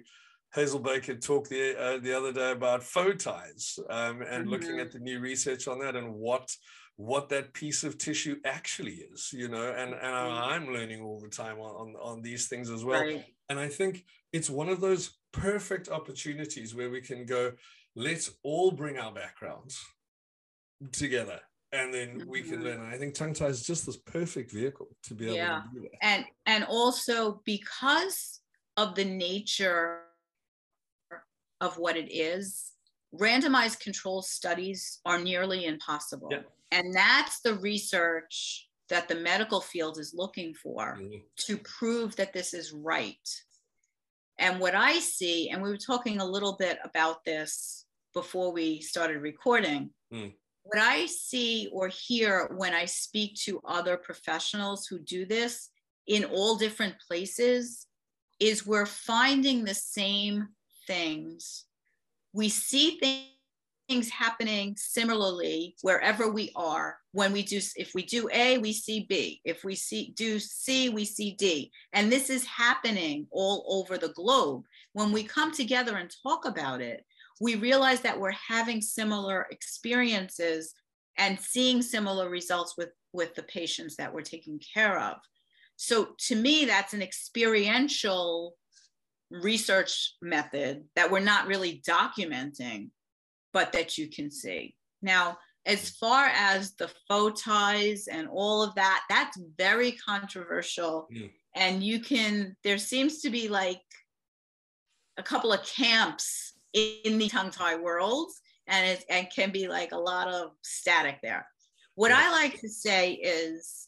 Hazelbaker 0.55 1.19
talk 1.19 1.49
the, 1.49 1.75
uh, 1.79 1.97
the 1.97 2.15
other 2.15 2.31
day 2.31 2.51
about 2.51 2.83
faux 2.83 3.23
ties 3.23 3.79
um, 3.89 4.21
and 4.21 4.43
mm-hmm. 4.43 4.49
looking 4.49 4.79
at 4.79 4.91
the 4.91 4.99
new 4.99 5.19
research 5.19 5.67
on 5.67 5.79
that 5.79 5.95
and 5.95 6.13
what 6.13 6.55
what 6.95 7.29
that 7.29 7.53
piece 7.53 7.83
of 7.83 7.97
tissue 7.97 8.35
actually 8.45 9.03
is 9.11 9.31
you 9.33 9.47
know 9.47 9.69
and 9.71 9.93
and 9.93 10.01
mm-hmm. 10.01 10.43
i'm 10.43 10.67
learning 10.71 11.01
all 11.01 11.19
the 11.19 11.27
time 11.27 11.59
on 11.59 11.71
on, 11.71 11.95
on 11.99 12.21
these 12.21 12.47
things 12.47 12.69
as 12.69 12.85
well 12.85 13.01
right. 13.01 13.25
And 13.53 13.59
i 13.59 13.67
think 13.67 14.03
it's 14.31 14.49
one 14.49 14.67
of 14.67 14.81
those 14.81 15.17
perfect 15.31 15.89
opportunities 15.89 16.73
where 16.73 16.89
we 16.89 16.99
can 16.99 17.23
go 17.23 17.51
let's 17.95 18.31
all 18.41 18.71
bring 18.71 18.97
our 18.97 19.13
backgrounds 19.13 19.79
together 20.91 21.39
and 21.71 21.93
then 21.93 22.23
we 22.27 22.41
can 22.41 22.55
mm-hmm. 22.55 22.63
learn 22.63 22.79
and 22.79 22.87
i 22.87 22.97
think 22.97 23.13
tongue 23.13 23.33
tie 23.33 23.45
is 23.45 23.63
just 23.63 23.85
this 23.85 23.97
perfect 23.97 24.51
vehicle 24.51 24.87
to 25.03 25.13
be 25.13 25.25
able 25.25 25.35
yeah. 25.35 25.61
to 25.61 25.79
do 25.79 25.81
that 25.81 25.91
and 26.01 26.25
and 26.47 26.63
also 26.65 27.41
because 27.45 28.41
of 28.77 28.95
the 28.95 29.05
nature 29.05 29.99
of 31.61 31.77
what 31.77 31.95
it 31.95 32.11
is 32.11 32.71
randomized 33.13 33.79
control 33.79 34.23
studies 34.23 34.99
are 35.05 35.19
nearly 35.19 35.65
impossible 35.65 36.29
yeah. 36.31 36.39
And 36.73 36.91
that's 36.91 37.39
the 37.41 37.53
research 37.53 38.67
that 38.89 39.07
the 39.07 39.15
medical 39.15 39.61
field 39.61 39.97
is 39.97 40.13
looking 40.15 40.53
for 40.53 40.97
mm-hmm. 40.99 41.17
to 41.37 41.57
prove 41.57 42.15
that 42.15 42.33
this 42.33 42.53
is 42.53 42.73
right. 42.73 43.27
And 44.39 44.59
what 44.59 44.75
I 44.75 44.99
see, 44.99 45.49
and 45.49 45.61
we 45.61 45.69
were 45.69 45.77
talking 45.77 46.19
a 46.19 46.25
little 46.25 46.53
bit 46.53 46.79
about 46.83 47.23
this 47.23 47.85
before 48.13 48.51
we 48.51 48.81
started 48.81 49.21
recording, 49.21 49.91
mm. 50.13 50.33
what 50.63 50.81
I 50.81 51.05
see 51.05 51.69
or 51.71 51.87
hear 51.87 52.49
when 52.55 52.73
I 52.73 52.85
speak 52.85 53.35
to 53.45 53.61
other 53.65 53.97
professionals 53.97 54.87
who 54.87 54.99
do 54.99 55.25
this 55.25 55.69
in 56.07 56.25
all 56.25 56.55
different 56.55 56.95
places 57.07 57.87
is 58.39 58.65
we're 58.65 58.85
finding 58.85 59.63
the 59.63 59.75
same 59.75 60.49
things. 60.87 61.65
We 62.33 62.49
see 62.49 62.97
things 62.97 63.27
things 63.93 64.09
happening 64.09 64.75
similarly 64.75 65.75
wherever 65.81 66.31
we 66.31 66.51
are. 66.55 66.97
When 67.11 67.31
we 67.31 67.43
do 67.43 67.59
if 67.75 67.91
we 67.93 68.03
do 68.03 68.27
a 68.33 68.57
we 68.57 68.73
see 68.73 69.05
b. 69.07 69.39
If 69.45 69.63
we 69.63 69.75
see 69.75 70.13
do 70.17 70.39
c 70.39 70.89
we 70.89 71.05
see 71.05 71.33
d. 71.33 71.71
And 71.93 72.11
this 72.11 72.31
is 72.31 72.43
happening 72.45 73.27
all 73.31 73.63
over 73.67 73.99
the 73.99 74.13
globe. 74.13 74.63
When 74.93 75.11
we 75.11 75.23
come 75.23 75.51
together 75.51 75.97
and 75.97 76.11
talk 76.23 76.45
about 76.45 76.81
it 76.81 77.05
we 77.41 77.55
realize 77.55 78.01
that 78.01 78.19
we're 78.19 78.31
having 78.31 78.79
similar 78.79 79.47
experiences 79.51 80.73
and 81.17 81.39
seeing 81.39 81.81
similar 81.81 82.29
results 82.29 82.75
with 82.77 82.89
with 83.11 83.35
the 83.35 83.43
patients 83.43 83.95
that 83.97 84.11
we're 84.11 84.21
taking 84.21 84.59
care 84.73 84.99
of. 84.99 85.17
So 85.75 86.15
to 86.27 86.35
me 86.35 86.65
that's 86.65 86.93
an 86.93 87.03
experiential 87.03 88.55
research 89.29 90.15
method 90.21 90.83
that 90.95 91.11
we're 91.11 91.19
not 91.19 91.47
really 91.47 91.81
documenting 91.87 92.89
but 93.53 93.71
that 93.73 93.97
you 93.97 94.09
can 94.09 94.31
see. 94.31 94.75
Now, 95.01 95.37
as 95.65 95.91
far 95.91 96.25
as 96.25 96.73
the 96.75 96.91
faux 97.07 97.41
ties 97.41 98.07
and 98.07 98.27
all 98.27 98.63
of 98.63 98.75
that, 98.75 99.03
that's 99.09 99.39
very 99.57 99.93
controversial. 99.93 101.07
Mm. 101.13 101.31
And 101.55 101.83
you 101.83 101.99
can, 101.99 102.55
there 102.63 102.77
seems 102.77 103.21
to 103.21 103.29
be 103.29 103.47
like 103.47 103.81
a 105.17 105.23
couple 105.23 105.53
of 105.53 105.65
camps 105.65 106.53
in 106.73 107.17
the 107.17 107.29
tongue 107.29 107.51
tie 107.51 107.75
world, 107.75 108.31
and 108.67 108.89
it 108.89 109.05
and 109.09 109.27
can 109.33 109.51
be 109.51 109.67
like 109.67 109.91
a 109.91 109.97
lot 109.97 110.27
of 110.27 110.51
static 110.63 111.19
there. 111.21 111.45
What 111.95 112.09
yeah. 112.09 112.21
I 112.23 112.31
like 112.31 112.59
to 112.61 112.69
say 112.69 113.13
is 113.13 113.87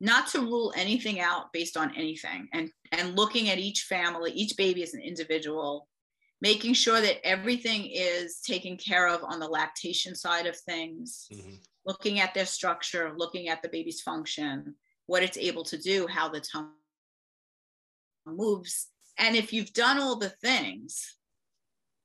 not 0.00 0.28
to 0.28 0.40
rule 0.40 0.72
anything 0.76 1.20
out 1.20 1.52
based 1.52 1.76
on 1.76 1.94
anything 1.96 2.48
and 2.52 2.70
and 2.92 3.16
looking 3.16 3.50
at 3.50 3.58
each 3.58 3.82
family 3.82 4.30
each 4.30 4.56
baby 4.56 4.82
as 4.82 4.94
an 4.94 5.00
individual 5.00 5.88
making 6.40 6.72
sure 6.74 7.00
that 7.00 7.24
everything 7.26 7.86
is 7.86 8.40
taken 8.40 8.76
care 8.76 9.08
of 9.08 9.24
on 9.24 9.40
the 9.40 9.48
lactation 9.48 10.14
side 10.14 10.46
of 10.46 10.56
things, 10.56 11.28
mm-hmm. 11.32 11.54
looking 11.84 12.20
at 12.20 12.34
their 12.34 12.46
structure, 12.46 13.12
looking 13.16 13.48
at 13.48 13.62
the 13.62 13.68
baby's 13.68 14.00
function, 14.00 14.74
what 15.06 15.22
it's 15.22 15.38
able 15.38 15.64
to 15.64 15.78
do, 15.78 16.06
how 16.06 16.28
the 16.28 16.40
tongue 16.40 16.70
moves. 18.26 18.88
And 19.18 19.34
if 19.34 19.52
you've 19.52 19.72
done 19.72 19.98
all 19.98 20.16
the 20.16 20.28
things, 20.28 21.16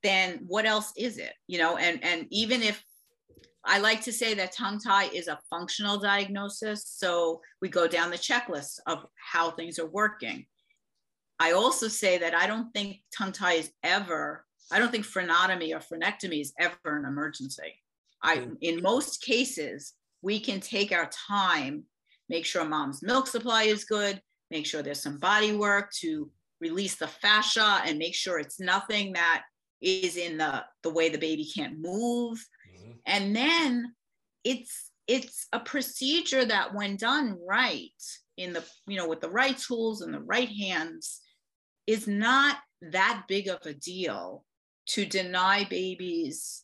then 0.02 0.40
what 0.48 0.66
else 0.66 0.92
is 0.98 1.18
it? 1.18 1.34
You 1.48 1.60
know, 1.60 1.78
and 1.78 2.04
and 2.04 2.28
even 2.30 2.62
if 2.62 2.84
I 3.66 3.80
like 3.80 4.02
to 4.02 4.12
say 4.12 4.34
that 4.34 4.52
tongue 4.52 4.80
tie 4.80 5.06
is 5.06 5.28
a 5.28 5.40
functional 5.50 5.98
diagnosis. 5.98 6.86
So 6.86 7.42
we 7.62 7.70
go 7.70 7.88
down 7.88 8.12
the 8.12 8.18
checklist 8.18 8.80
of 8.88 9.06
how 9.16 9.52
things 9.52 9.80
are 9.80 9.88
working. 9.88 10.46
I 11.44 11.52
also 11.52 11.90
say 11.90 12.18
that 12.20 12.34
I 12.34 12.48
don't 12.48 12.72
think 12.72 13.02
tongue 13.16 13.34
tie 13.34 13.56
is 13.56 13.70
ever, 13.84 14.46
I 14.72 14.80
don't 14.80 14.94
think 14.94 15.06
frenotomy 15.06 15.76
or 15.76 15.80
frenectomy 15.80 16.40
is 16.40 16.54
ever 16.58 16.98
an 16.98 17.04
emergency. 17.04 17.82
I, 18.24 18.38
mm. 18.38 18.56
in 18.62 18.82
most 18.82 19.22
cases, 19.22 19.92
we 20.22 20.40
can 20.40 20.62
take 20.62 20.94
our 20.94 21.10
time, 21.28 21.84
make 22.30 22.46
sure 22.46 22.64
mom's 22.64 23.04
milk 23.04 23.28
supply 23.28 23.64
is 23.64 23.84
good, 23.84 24.22
make 24.52 24.66
sure 24.66 24.82
there's 24.82 25.04
some 25.04 25.20
body 25.20 25.52
work 25.52 25.92
to 26.00 26.32
release 26.62 26.96
the 26.96 27.08
fascia 27.08 27.82
and 27.86 28.00
make 28.00 28.16
sure 28.16 28.40
it's 28.40 28.62
nothing 28.62 29.12
that 29.12 29.44
is 29.82 30.16
in 30.16 30.38
the, 30.38 30.64
the 30.82 30.94
way 30.94 31.10
the 31.10 31.18
baby 31.18 31.46
can't 31.54 31.78
move. 31.78 32.38
Mm-hmm. 32.38 32.92
And 33.06 33.36
then 33.36 33.94
it's 34.46 34.92
it's 35.10 35.48
a 35.52 35.60
procedure 35.60 36.46
that 36.46 36.74
when 36.74 36.96
done 36.96 37.38
right 37.46 37.92
in 38.38 38.54
the 38.54 38.64
you 38.88 38.96
know 38.96 39.10
with 39.10 39.20
the 39.20 39.30
right 39.30 39.58
tools 39.58 40.00
and 40.00 40.14
the 40.14 40.22
right 40.22 40.48
hands 40.48 41.20
is 41.88 42.08
not 42.08 42.58
that 42.82 43.24
big 43.28 43.48
of 43.48 43.60
a 43.66 43.74
deal 43.74 44.44
to 44.86 45.06
deny 45.06 45.66
babies 45.70 46.64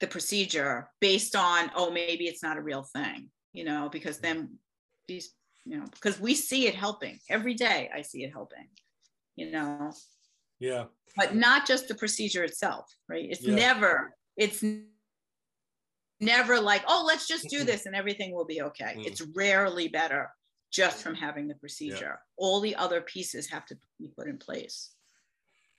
the 0.00 0.06
procedure 0.06 0.88
based 1.00 1.36
on 1.36 1.70
oh 1.74 1.90
maybe 1.90 2.24
it's 2.26 2.42
not 2.42 2.56
a 2.56 2.62
real 2.62 2.82
thing 2.82 3.28
you 3.52 3.64
know 3.64 3.88
because 3.92 4.18
then 4.18 4.56
these 5.06 5.34
you 5.64 5.78
know 5.78 5.84
because 5.92 6.18
we 6.18 6.34
see 6.34 6.66
it 6.66 6.74
helping 6.74 7.18
every 7.28 7.54
day 7.54 7.90
i 7.94 8.00
see 8.00 8.24
it 8.24 8.32
helping 8.32 8.66
you 9.36 9.50
know 9.50 9.92
yeah 10.58 10.84
but 11.16 11.34
not 11.34 11.66
just 11.66 11.86
the 11.86 11.94
procedure 11.94 12.42
itself 12.42 12.86
right 13.08 13.26
it's 13.30 13.42
yeah. 13.42 13.54
never 13.54 14.14
it's 14.36 14.64
never 16.20 16.60
like, 16.60 16.82
oh, 16.86 17.04
let's 17.06 17.26
just 17.26 17.48
do 17.48 17.64
this 17.64 17.86
and 17.86 17.96
everything 17.96 18.32
will 18.32 18.44
be 18.44 18.62
okay. 18.62 18.94
Mm. 18.96 19.06
It's 19.06 19.22
rarely 19.34 19.88
better 19.88 20.30
just 20.70 21.02
from 21.02 21.14
having 21.14 21.48
the 21.48 21.54
procedure. 21.54 22.20
All 22.36 22.60
the 22.60 22.76
other 22.76 23.00
pieces 23.00 23.48
have 23.50 23.66
to 23.66 23.76
be 23.98 24.08
put 24.16 24.28
in 24.28 24.38
place. 24.38 24.90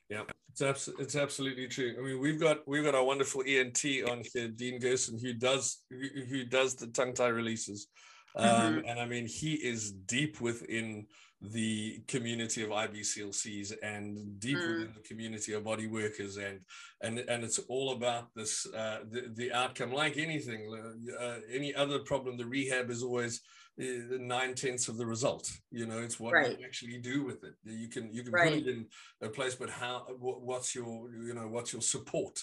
Yeah, 0.09 0.23
it's 0.49 0.61
abs- 0.61 0.89
it's 0.99 1.15
absolutely 1.15 1.67
true. 1.67 1.95
I 1.97 2.01
mean, 2.03 2.19
we've 2.19 2.39
got 2.39 2.67
we've 2.67 2.83
got 2.83 2.95
our 2.95 3.03
wonderful 3.03 3.43
ENT 3.47 3.83
on 4.09 4.23
here, 4.33 4.49
Dean 4.49 4.79
Gerson, 4.79 5.17
who 5.17 5.33
does 5.33 5.83
who, 5.89 6.23
who 6.25 6.43
does 6.43 6.75
the 6.75 6.87
tongue 6.87 7.13
tie 7.13 7.27
releases, 7.29 7.87
um, 8.35 8.47
Mhm. 8.81 8.83
and 8.89 8.99
I 8.99 9.05
mean, 9.05 9.25
he 9.25 9.53
is 9.53 9.91
deep 9.93 10.41
within 10.41 11.07
the 11.41 11.99
community 12.07 12.63
of 12.63 12.69
IBCLCs 12.69 13.73
and 13.81 14.39
deep 14.39 14.57
Mm. 14.57 14.67
within 14.67 14.93
the 14.93 15.01
community 15.01 15.53
of 15.53 15.63
body 15.63 15.87
workers, 15.87 16.37
and 16.37 16.59
and 17.01 17.17
and 17.19 17.43
it's 17.43 17.57
all 17.67 17.93
about 17.93 18.29
this 18.35 18.67
uh, 18.73 18.99
the 19.09 19.31
the 19.33 19.51
outcome. 19.51 19.91
Like 19.91 20.17
anything, 20.17 20.71
uh, 21.19 21.39
any 21.51 21.73
other 21.73 21.99
problem, 21.99 22.37
the 22.37 22.45
rehab 22.45 22.91
is 22.91 23.01
always 23.01 23.41
uh, 23.81 23.85
nine 24.19 24.53
tenths 24.53 24.87
of 24.87 24.97
the 24.97 25.05
result. 25.05 25.51
You 25.71 25.87
know, 25.87 25.99
it's 25.99 26.19
what 26.19 26.33
Right. 26.33 26.59
you 26.59 26.65
actually 26.65 26.99
do 26.99 27.23
with 27.23 27.43
it. 27.43 27.55
You 27.63 27.87
can 27.89 28.13
you 28.13 28.23
can 28.23 28.33
Right. 28.33 28.61
put 28.63 28.67
it 28.67 28.67
in 28.67 28.87
a 29.21 29.29
place, 29.29 29.55
but 29.55 29.69
how? 29.71 30.05
What, 30.19 30.41
what's 30.41 30.75
your 30.75 31.11
you 31.11 31.33
know 31.33 31.47
what's 31.47 31.73
your 31.73 31.81
support 31.81 32.39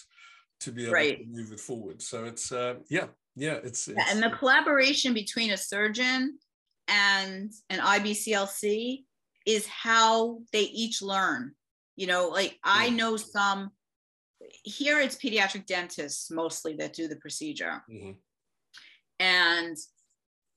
to 0.59 0.71
be 0.73 0.83
able 0.83 0.93
Right. 0.93 1.17
to 1.19 1.25
move 1.25 1.53
it 1.53 1.59
forward? 1.61 2.01
So 2.01 2.25
it's 2.25 2.51
uh, 2.51 2.75
yeah 2.89 3.07
yeah 3.35 3.59
it's, 3.63 3.87
Yeah, 3.87 4.01
it's 4.01 4.13
and 4.13 4.21
the 4.21 4.35
collaboration 4.35 5.13
between 5.13 5.51
a 5.51 5.57
surgeon 5.57 6.37
and 6.89 7.51
an 7.69 7.79
IBCLC 7.79 9.03
is 9.45 9.67
how 9.67 10.39
they 10.51 10.63
each 10.63 11.01
learn. 11.01 11.53
You 11.95 12.07
know, 12.07 12.29
like 12.29 12.57
I 12.63 12.89
know 12.89 13.17
some 13.17 13.71
here 14.63 14.99
it's 14.99 15.17
pediatric 15.17 15.65
dentists 15.65 16.31
mostly 16.31 16.75
that 16.77 16.93
do 16.93 17.07
the 17.07 17.17
procedure. 17.17 17.83
Mhm. 17.89 18.17
And 19.19 19.77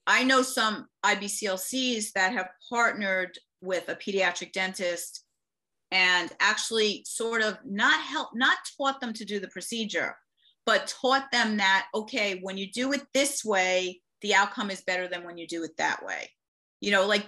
I 0.06 0.24
know 0.24 0.42
some 0.42 0.88
IBCLCs 1.04 2.12
that 2.12 2.32
have 2.32 2.48
partnered 2.68 3.38
with 3.60 3.88
a 3.88 3.96
pediatric 3.96 4.52
dentist 4.52 5.24
and 5.90 6.32
actually 6.40 7.04
sort 7.04 7.42
of 7.42 7.58
not 7.64 8.00
help, 8.02 8.30
not 8.34 8.58
taught 8.76 9.00
them 9.00 9.12
to 9.12 9.24
do 9.24 9.38
the 9.38 9.48
procedure, 9.48 10.16
but 10.64 10.86
taught 10.86 11.30
them 11.30 11.56
that, 11.58 11.88
okay, 11.94 12.38
when 12.40 12.56
you 12.56 12.70
do 12.70 12.92
it 12.92 13.02
this 13.12 13.44
way, 13.44 14.00
the 14.22 14.34
outcome 14.34 14.70
is 14.70 14.80
better 14.82 15.08
than 15.08 15.24
when 15.24 15.36
you 15.38 15.46
do 15.46 15.62
it 15.64 15.76
that 15.78 16.04
way. 16.04 16.30
You 16.80 16.90
know, 16.92 17.06
like 17.06 17.26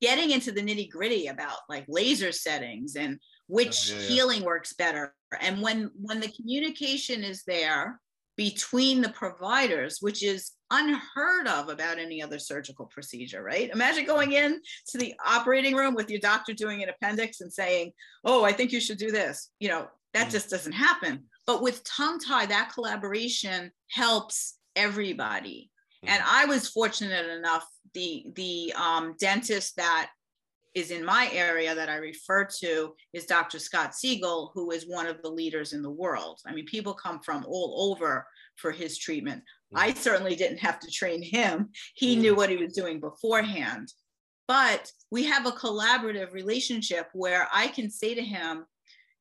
getting 0.00 0.30
into 0.30 0.52
the 0.52 0.60
nitty 0.62 0.90
gritty 0.90 1.28
about 1.28 1.58
like 1.68 1.84
laser 1.88 2.32
settings 2.32 2.96
and 2.96 3.18
which 3.46 3.90
Oh, 3.92 3.94
yeah, 3.94 4.00
yeah. 4.00 4.06
healing 4.08 4.44
works 4.44 4.72
better. 4.74 5.14
And 5.40 5.60
when 5.62 5.90
when 6.00 6.20
the 6.20 6.28
communication 6.32 7.22
is 7.24 7.42
there 7.46 8.00
between 8.36 9.00
the 9.00 9.10
providers, 9.10 9.98
which 10.00 10.22
is 10.24 10.52
unheard 10.70 11.46
of 11.46 11.68
about 11.68 11.98
any 11.98 12.20
other 12.20 12.38
surgical 12.38 12.86
procedure, 12.86 13.42
right? 13.42 13.70
Imagine 13.70 14.04
going 14.06 14.32
in 14.32 14.60
to 14.88 14.98
the 14.98 15.14
operating 15.24 15.74
room 15.76 15.94
with 15.94 16.10
your 16.10 16.18
doctor 16.20 16.52
doing 16.52 16.82
an 16.82 16.88
appendix 16.88 17.40
and 17.40 17.52
saying, 17.52 17.92
"Oh, 18.24 18.42
I 18.44 18.52
think 18.52 18.72
you 18.72 18.80
should 18.80 18.98
do 18.98 19.12
this." 19.12 19.50
You 19.60 19.68
know, 19.68 19.88
that 20.14 20.28
Mm. 20.28 20.32
just 20.32 20.50
doesn't 20.50 20.72
happen. 20.72 21.28
But 21.46 21.62
with 21.62 21.84
tongue 21.84 22.18
tie, 22.18 22.46
that 22.46 22.72
collaboration 22.74 23.70
helps 23.90 24.58
everybody. 24.76 25.70
And 26.06 26.22
I 26.26 26.44
was 26.44 26.68
fortunate 26.68 27.26
enough, 27.26 27.66
the 27.94 28.26
the 28.34 28.74
um, 28.76 29.14
dentist 29.18 29.76
that 29.76 30.10
is 30.74 30.90
in 30.90 31.04
my 31.04 31.30
area 31.32 31.74
that 31.74 31.88
I 31.88 31.96
refer 31.96 32.44
to 32.60 32.94
is 33.12 33.26
Dr. 33.26 33.58
Scott 33.58 33.94
Siegel, 33.94 34.50
who 34.54 34.70
is 34.72 34.84
one 34.86 35.06
of 35.06 35.22
the 35.22 35.30
leaders 35.30 35.72
in 35.72 35.82
the 35.82 35.90
world. 35.90 36.40
I 36.46 36.52
mean, 36.52 36.66
people 36.66 36.92
come 36.94 37.20
from 37.20 37.44
all 37.46 37.90
over 37.90 38.26
for 38.56 38.70
his 38.72 38.98
treatment. 38.98 39.42
I 39.74 39.94
certainly 39.94 40.34
didn't 40.36 40.58
have 40.58 40.78
to 40.80 40.90
train 40.90 41.22
him. 41.22 41.70
He 41.94 42.16
Mm. 42.16 42.20
knew 42.20 42.34
what 42.34 42.50
he 42.50 42.56
was 42.56 42.74
doing 42.74 43.00
beforehand. 43.00 43.92
But 44.46 44.92
we 45.10 45.24
have 45.24 45.46
a 45.46 45.52
collaborative 45.52 46.32
relationship 46.32 47.08
where 47.14 47.48
I 47.52 47.68
can 47.68 47.90
say 47.90 48.14
to 48.14 48.22
him, 48.22 48.66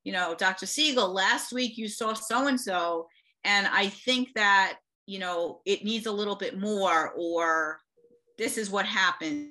you 0.03 0.11
know, 0.11 0.35
Dr. 0.35 0.65
Siegel, 0.65 1.13
last 1.13 1.53
week 1.53 1.77
you 1.77 1.87
saw 1.87 2.13
so 2.13 2.47
and 2.47 2.59
so, 2.59 3.07
and 3.45 3.67
I 3.67 3.87
think 3.89 4.33
that, 4.35 4.79
you 5.05 5.19
know, 5.19 5.61
it 5.65 5.83
needs 5.83 6.05
a 6.05 6.11
little 6.11 6.35
bit 6.35 6.59
more, 6.59 7.11
or 7.17 7.79
this 8.37 8.57
is 8.57 8.69
what 8.69 8.85
happened. 8.85 9.49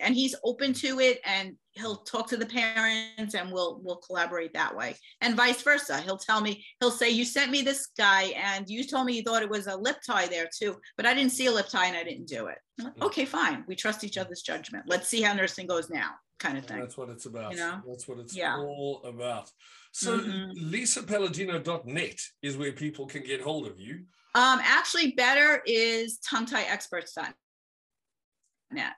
And 0.00 0.14
he's 0.14 0.36
open 0.44 0.72
to 0.74 1.00
it 1.00 1.20
and 1.24 1.56
he'll 1.72 1.96
talk 1.96 2.28
to 2.28 2.36
the 2.36 2.46
parents 2.46 3.34
and 3.34 3.50
we'll 3.50 3.80
we'll 3.82 3.96
collaborate 3.96 4.52
that 4.52 4.76
way. 4.76 4.94
And 5.20 5.34
vice 5.36 5.62
versa. 5.62 6.00
He'll 6.02 6.18
tell 6.18 6.40
me, 6.40 6.64
he'll 6.78 6.92
say, 6.92 7.10
You 7.10 7.24
sent 7.24 7.50
me 7.50 7.62
this 7.62 7.88
guy 7.98 8.32
and 8.36 8.68
you 8.68 8.84
told 8.86 9.06
me 9.06 9.16
you 9.16 9.22
thought 9.22 9.42
it 9.42 9.50
was 9.50 9.66
a 9.66 9.76
lip 9.76 9.96
tie 10.06 10.26
there 10.26 10.48
too, 10.56 10.76
but 10.96 11.06
I 11.06 11.14
didn't 11.14 11.32
see 11.32 11.46
a 11.46 11.52
lip 11.52 11.66
tie 11.68 11.86
and 11.86 11.96
I 11.96 12.04
didn't 12.04 12.28
do 12.28 12.46
it. 12.46 12.58
Like, 12.78 12.94
Mm. 12.96 13.02
okay, 13.06 13.24
fine. 13.24 13.64
We 13.66 13.74
trust 13.74 14.04
each 14.04 14.16
other's 14.18 14.42
judgment. 14.42 14.84
Let's 14.86 15.08
see 15.08 15.22
how 15.22 15.32
nursing 15.32 15.66
goes 15.66 15.90
now, 15.90 16.10
kind 16.40 16.58
of 16.58 16.66
And. 16.66 16.80
That's 16.80 16.96
what 16.96 17.10
it's 17.10 17.26
about. 17.26 17.52
You 17.52 17.58
know? 17.58 17.80
That's 17.86 18.08
what 18.08 18.18
it's 18.18 18.34
Yeah. 18.34 18.56
all 18.56 19.02
about. 19.04 19.50
So 19.92 20.18
Mhm. 20.18 20.54
lisapalladino.net 20.56 22.18
is 22.42 22.56
where 22.56 22.72
people 22.72 23.06
can 23.06 23.22
get 23.22 23.42
hold 23.42 23.66
of 23.66 23.78
you. 23.78 24.06
Um, 24.34 24.58
actually, 24.62 25.12
better 25.12 25.62
is 25.66 26.18
tongue-tie-experts.net. 26.18 28.96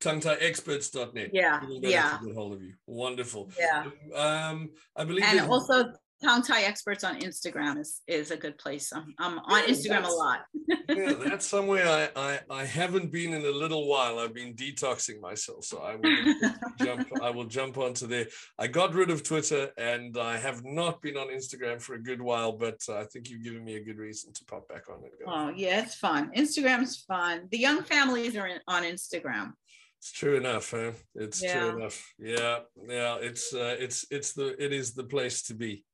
tonguetieexperts.net. 0.00 1.30
Yeah, 1.34 1.60
yeah. 1.82 2.18
to 2.18 2.26
get 2.26 2.34
hold 2.36 2.52
of 2.54 2.62
you. 2.62 2.74
Wonderful. 2.86 3.50
Yeah. 3.58 3.90
Um, 4.14 4.70
I 4.94 5.04
believe 5.04 5.24
And 5.24 5.40
also 5.40 5.92
tongue 6.22 6.42
tie 6.42 6.62
experts 6.62 7.04
on 7.04 7.20
Instagram 7.20 7.78
is, 7.78 8.00
is 8.06 8.30
a 8.30 8.36
good 8.36 8.58
place. 8.58 8.92
I'm, 8.92 9.14
I'm 9.18 9.38
on 9.38 9.62
Yeah, 9.62 9.74
Instagram 9.74 10.04
a 10.04 10.10
lot. 10.12 10.40
yeah, 10.88 11.12
that's 11.24 11.46
somewhere 11.46 11.86
I, 11.88 12.08
I 12.16 12.40
I 12.50 12.64
haven't 12.64 13.12
been 13.12 13.34
in 13.34 13.44
a 13.44 13.50
little 13.50 13.86
while. 13.88 14.18
I've 14.18 14.34
been 14.34 14.54
detoxing 14.54 15.20
myself, 15.20 15.64
so 15.64 15.78
I 15.78 15.96
will 15.96 16.52
jump. 16.84 17.08
I 17.22 17.30
will 17.30 17.44
jump 17.46 17.78
onto 17.78 18.06
there. 18.06 18.26
I 18.58 18.66
got 18.66 18.94
rid 18.94 19.10
of 19.10 19.22
Twitter, 19.22 19.70
and 19.76 20.16
I 20.18 20.36
have 20.38 20.64
not 20.64 21.00
been 21.02 21.16
on 21.16 21.28
Instagram 21.28 21.80
for 21.80 21.94
a 21.94 22.02
good 22.02 22.20
while. 22.20 22.52
But 22.52 22.80
I 22.90 23.04
think 23.04 23.30
you've 23.30 23.44
given 23.44 23.64
me 23.64 23.76
a 23.76 23.84
good 23.84 23.98
reason 23.98 24.32
to 24.34 24.44
pop 24.44 24.68
back 24.68 24.88
on 24.90 25.04
it. 25.04 25.12
Oh 25.26 25.50
yeah, 25.54 25.82
it's 25.82 25.94
fun. 25.94 26.30
Instagram's 26.36 27.04
fun. 27.06 27.48
The 27.50 27.58
young 27.58 27.82
families 27.82 28.36
are 28.36 28.46
in, 28.46 28.58
on 28.66 28.82
Instagram. 28.82 29.52
It's 30.00 30.12
true 30.12 30.36
enough, 30.36 30.70
huh? 30.70 30.92
It's 31.16 31.42
Yeah. 31.42 31.58
true 31.70 31.78
enough. 31.80 32.14
Yeah, 32.20 32.58
yeah. 32.88 33.16
It's 33.20 33.52
uh, 33.52 33.76
it's 33.78 34.06
it's 34.10 34.32
the 34.32 34.54
it 34.64 34.72
is 34.72 34.94
the 34.94 35.04
place 35.04 35.42
to 35.44 35.54
be. 35.54 35.84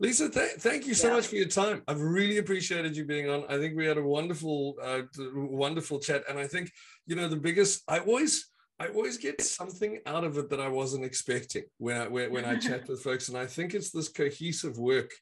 Lisa, 0.00 0.28
th- 0.28 0.52
thank 0.58 0.86
you 0.86 0.94
so 0.94 1.08
Yeah. 1.08 1.14
much 1.14 1.26
for 1.28 1.36
your 1.36 1.48
time. 1.48 1.82
I've 1.86 2.00
really 2.00 2.38
appreciated 2.38 2.96
you 2.96 3.04
being 3.04 3.28
on. 3.28 3.44
I 3.48 3.58
think 3.58 3.76
we 3.76 3.86
had 3.86 3.98
a 3.98 4.02
wonderful, 4.02 4.76
uh, 4.82 5.02
wonderful 5.34 6.00
chat, 6.00 6.24
and 6.28 6.38
I 6.38 6.46
think 6.46 6.72
you 7.06 7.16
know 7.16 7.28
the 7.28 7.36
biggest. 7.36 7.82
I 7.88 8.00
always, 8.00 8.50
I 8.78 8.88
always 8.88 9.18
get 9.18 9.40
something 9.40 10.00
out 10.06 10.24
of 10.24 10.36
it 10.38 10.50
that 10.50 10.60
I 10.60 10.68
wasn't 10.68 11.04
expecting 11.04 11.64
when 11.78 12.00
I 12.00 12.08
when, 12.08 12.32
when 12.32 12.44
I 12.44 12.56
chat 12.56 12.88
with 12.88 13.02
folks, 13.02 13.28
and 13.28 13.38
I 13.38 13.46
think 13.46 13.74
it's 13.74 13.90
this 13.90 14.08
cohesive 14.08 14.78
work 14.78 15.12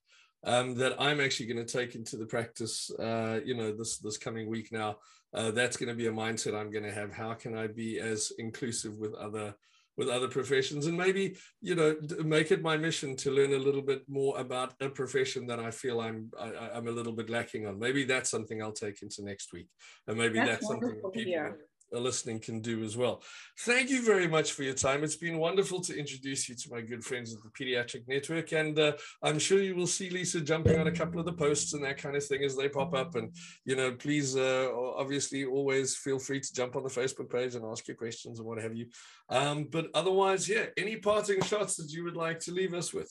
um, 0.45 0.75
that 0.77 1.01
I'm 1.01 1.21
actually 1.21 1.47
going 1.47 1.65
to 1.67 1.79
take 1.79 1.95
into 1.95 2.17
the 2.17 2.27
practice. 2.27 2.91
Uh, 2.99 3.41
you 3.45 3.55
know, 3.55 3.73
this 3.73 3.99
this 3.99 4.19
coming 4.19 4.49
week 4.49 4.73
now. 4.73 4.99
Uh, 5.35 5.51
that's 5.51 5.79
going 5.79 5.89
to 5.89 5.95
be 5.95 6.09
a 6.09 6.13
mindset 6.13 6.55
I'm 6.55 6.71
going 6.71 6.85
to 6.85 6.93
have. 6.93 7.11
How 7.11 7.33
can 7.33 7.57
I 7.57 7.67
be 7.67 7.99
as 7.99 8.33
inclusive 8.39 8.99
with 8.99 9.15
other 9.15 9.55
with 9.97 10.09
other 10.09 10.29
professions 10.29 10.87
and 10.87 10.97
maybe 10.97 11.37
you 11.61 11.75
know 11.75 11.95
make 12.25 12.51
it 12.51 12.63
my 12.63 12.77
mission 12.77 13.15
to 13.17 13.31
learn 13.31 13.53
a 13.53 13.59
little 13.59 13.83
bit 13.83 14.03
more 14.09 14.39
about 14.39 14.73
a 14.81 14.89
profession 14.89 15.47
that 15.47 15.61
i 15.61 15.71
feel 15.71 16.01
i'm 16.01 16.31
I, 16.39 16.49
I- 16.53 16.77
i'm 16.77 16.89
a 16.89 16.91
little 16.91 17.13
bit 17.13 17.29
lacking 17.31 17.67
on 17.67 17.79
maybe 17.79 18.05
that's 18.05 18.31
something 18.31 18.63
i'll 18.63 18.73
take 18.73 19.03
into 19.03 19.23
next 19.23 19.53
week 19.53 19.69
and 20.07 20.17
maybe 20.17 20.39
that's, 20.39 20.51
That's 20.51 20.67
something 20.69 20.95
people 20.95 21.13
hear. 21.15 21.43
that 21.43 21.51
are 21.51 21.59
listening 22.01 22.41
can 22.41 22.61
do 22.61 22.83
as 22.83 22.97
well. 22.97 23.23
Thank 23.61 23.91
you 23.91 24.03
very 24.05 24.27
much 24.27 24.53
for 24.53 24.63
your 24.63 24.75
time. 24.75 25.05
It's 25.05 25.17
been 25.17 25.39
wonderful 25.39 25.81
to 25.83 25.99
introduce 25.99 26.49
you 26.49 26.55
to 26.55 26.71
my 26.71 26.81
good 26.81 27.05
friends 27.05 27.35
at 27.35 27.43
the 27.43 27.49
pediatric 27.51 28.09
network 28.09 28.53
and 28.53 28.79
uh, 28.79 28.93
i'm 29.23 29.39
sure 29.39 29.61
you 29.61 29.75
will 29.75 29.87
see 29.87 30.11
lisa 30.11 30.41
jumping 30.41 30.79
on 30.79 30.87
a 30.87 30.93
couple 30.93 31.19
of 31.19 31.27
the 31.27 31.33
posts 31.33 31.73
and 31.75 31.85
that 31.85 31.99
kind 31.99 32.17
of 32.17 32.25
thing 32.25 32.43
as 32.45 32.57
they 32.57 32.69
pop 32.69 32.95
up. 32.95 33.15
And 33.15 33.35
you 33.65 33.77
know 33.77 33.93
please 33.93 34.37
uh, 34.37 34.71
obviously 34.97 35.45
always 35.45 35.97
feel 35.97 36.19
free 36.19 36.41
to 36.41 36.55
jump 36.55 36.77
on 36.77 36.83
the 36.83 36.89
facebook 36.89 37.31
page 37.31 37.55
and 37.55 37.65
ask 37.65 37.87
your 37.89 37.97
questions 37.97 38.39
and 38.39 38.47
what 38.47 38.63
have 38.63 38.75
you. 38.75 38.87
Um, 39.29 39.69
but 39.71 39.87
otherwise, 39.95 40.49
yeah, 40.49 40.67
any 40.77 40.97
parting 40.97 41.43
shots 41.43 41.77
that 41.77 41.91
you 41.91 42.05
would 42.05 42.17
like 42.17 42.39
to 42.41 42.53
leave 42.53 42.75
us 42.75 42.93
with? 42.93 43.11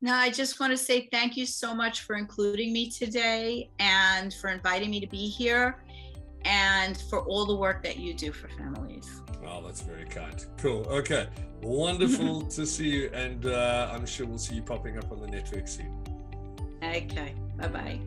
No, 0.00 0.14
I 0.14 0.30
just 0.30 0.58
want 0.58 0.72
to 0.72 0.76
say 0.76 1.08
thank 1.12 1.36
you 1.36 1.46
so 1.46 1.74
much 1.74 2.00
for 2.02 2.16
including 2.16 2.72
me 2.72 2.90
today 2.90 3.70
and 3.78 4.34
for 4.34 4.50
inviting 4.50 4.90
me 4.90 5.00
to 5.00 5.06
be 5.06 5.28
here 5.28 5.76
and 6.44 6.96
for 6.96 7.20
all 7.20 7.46
the 7.46 7.54
work 7.54 7.82
that 7.82 7.98
you 7.98 8.14
do 8.14 8.32
for 8.32 8.48
families. 8.48 9.22
Oh, 9.46 9.62
that's 9.64 9.82
very 9.82 10.04
kind. 10.04 10.44
Cool. 10.58 10.86
Okay. 10.88 11.28
Wonderful 11.62 12.42
to 12.56 12.66
see 12.66 12.88
you. 12.88 13.10
And 13.12 13.46
uh, 13.46 13.90
I'm 13.92 14.06
sure 14.06 14.26
we'll 14.26 14.38
see 14.38 14.56
you 14.56 14.62
popping 14.62 14.98
up 14.98 15.10
on 15.12 15.20
the 15.20 15.28
network 15.28 15.68
soon. 15.68 15.92
Okay, 16.82 17.34
bye 17.56 17.68
bye. 17.68 18.00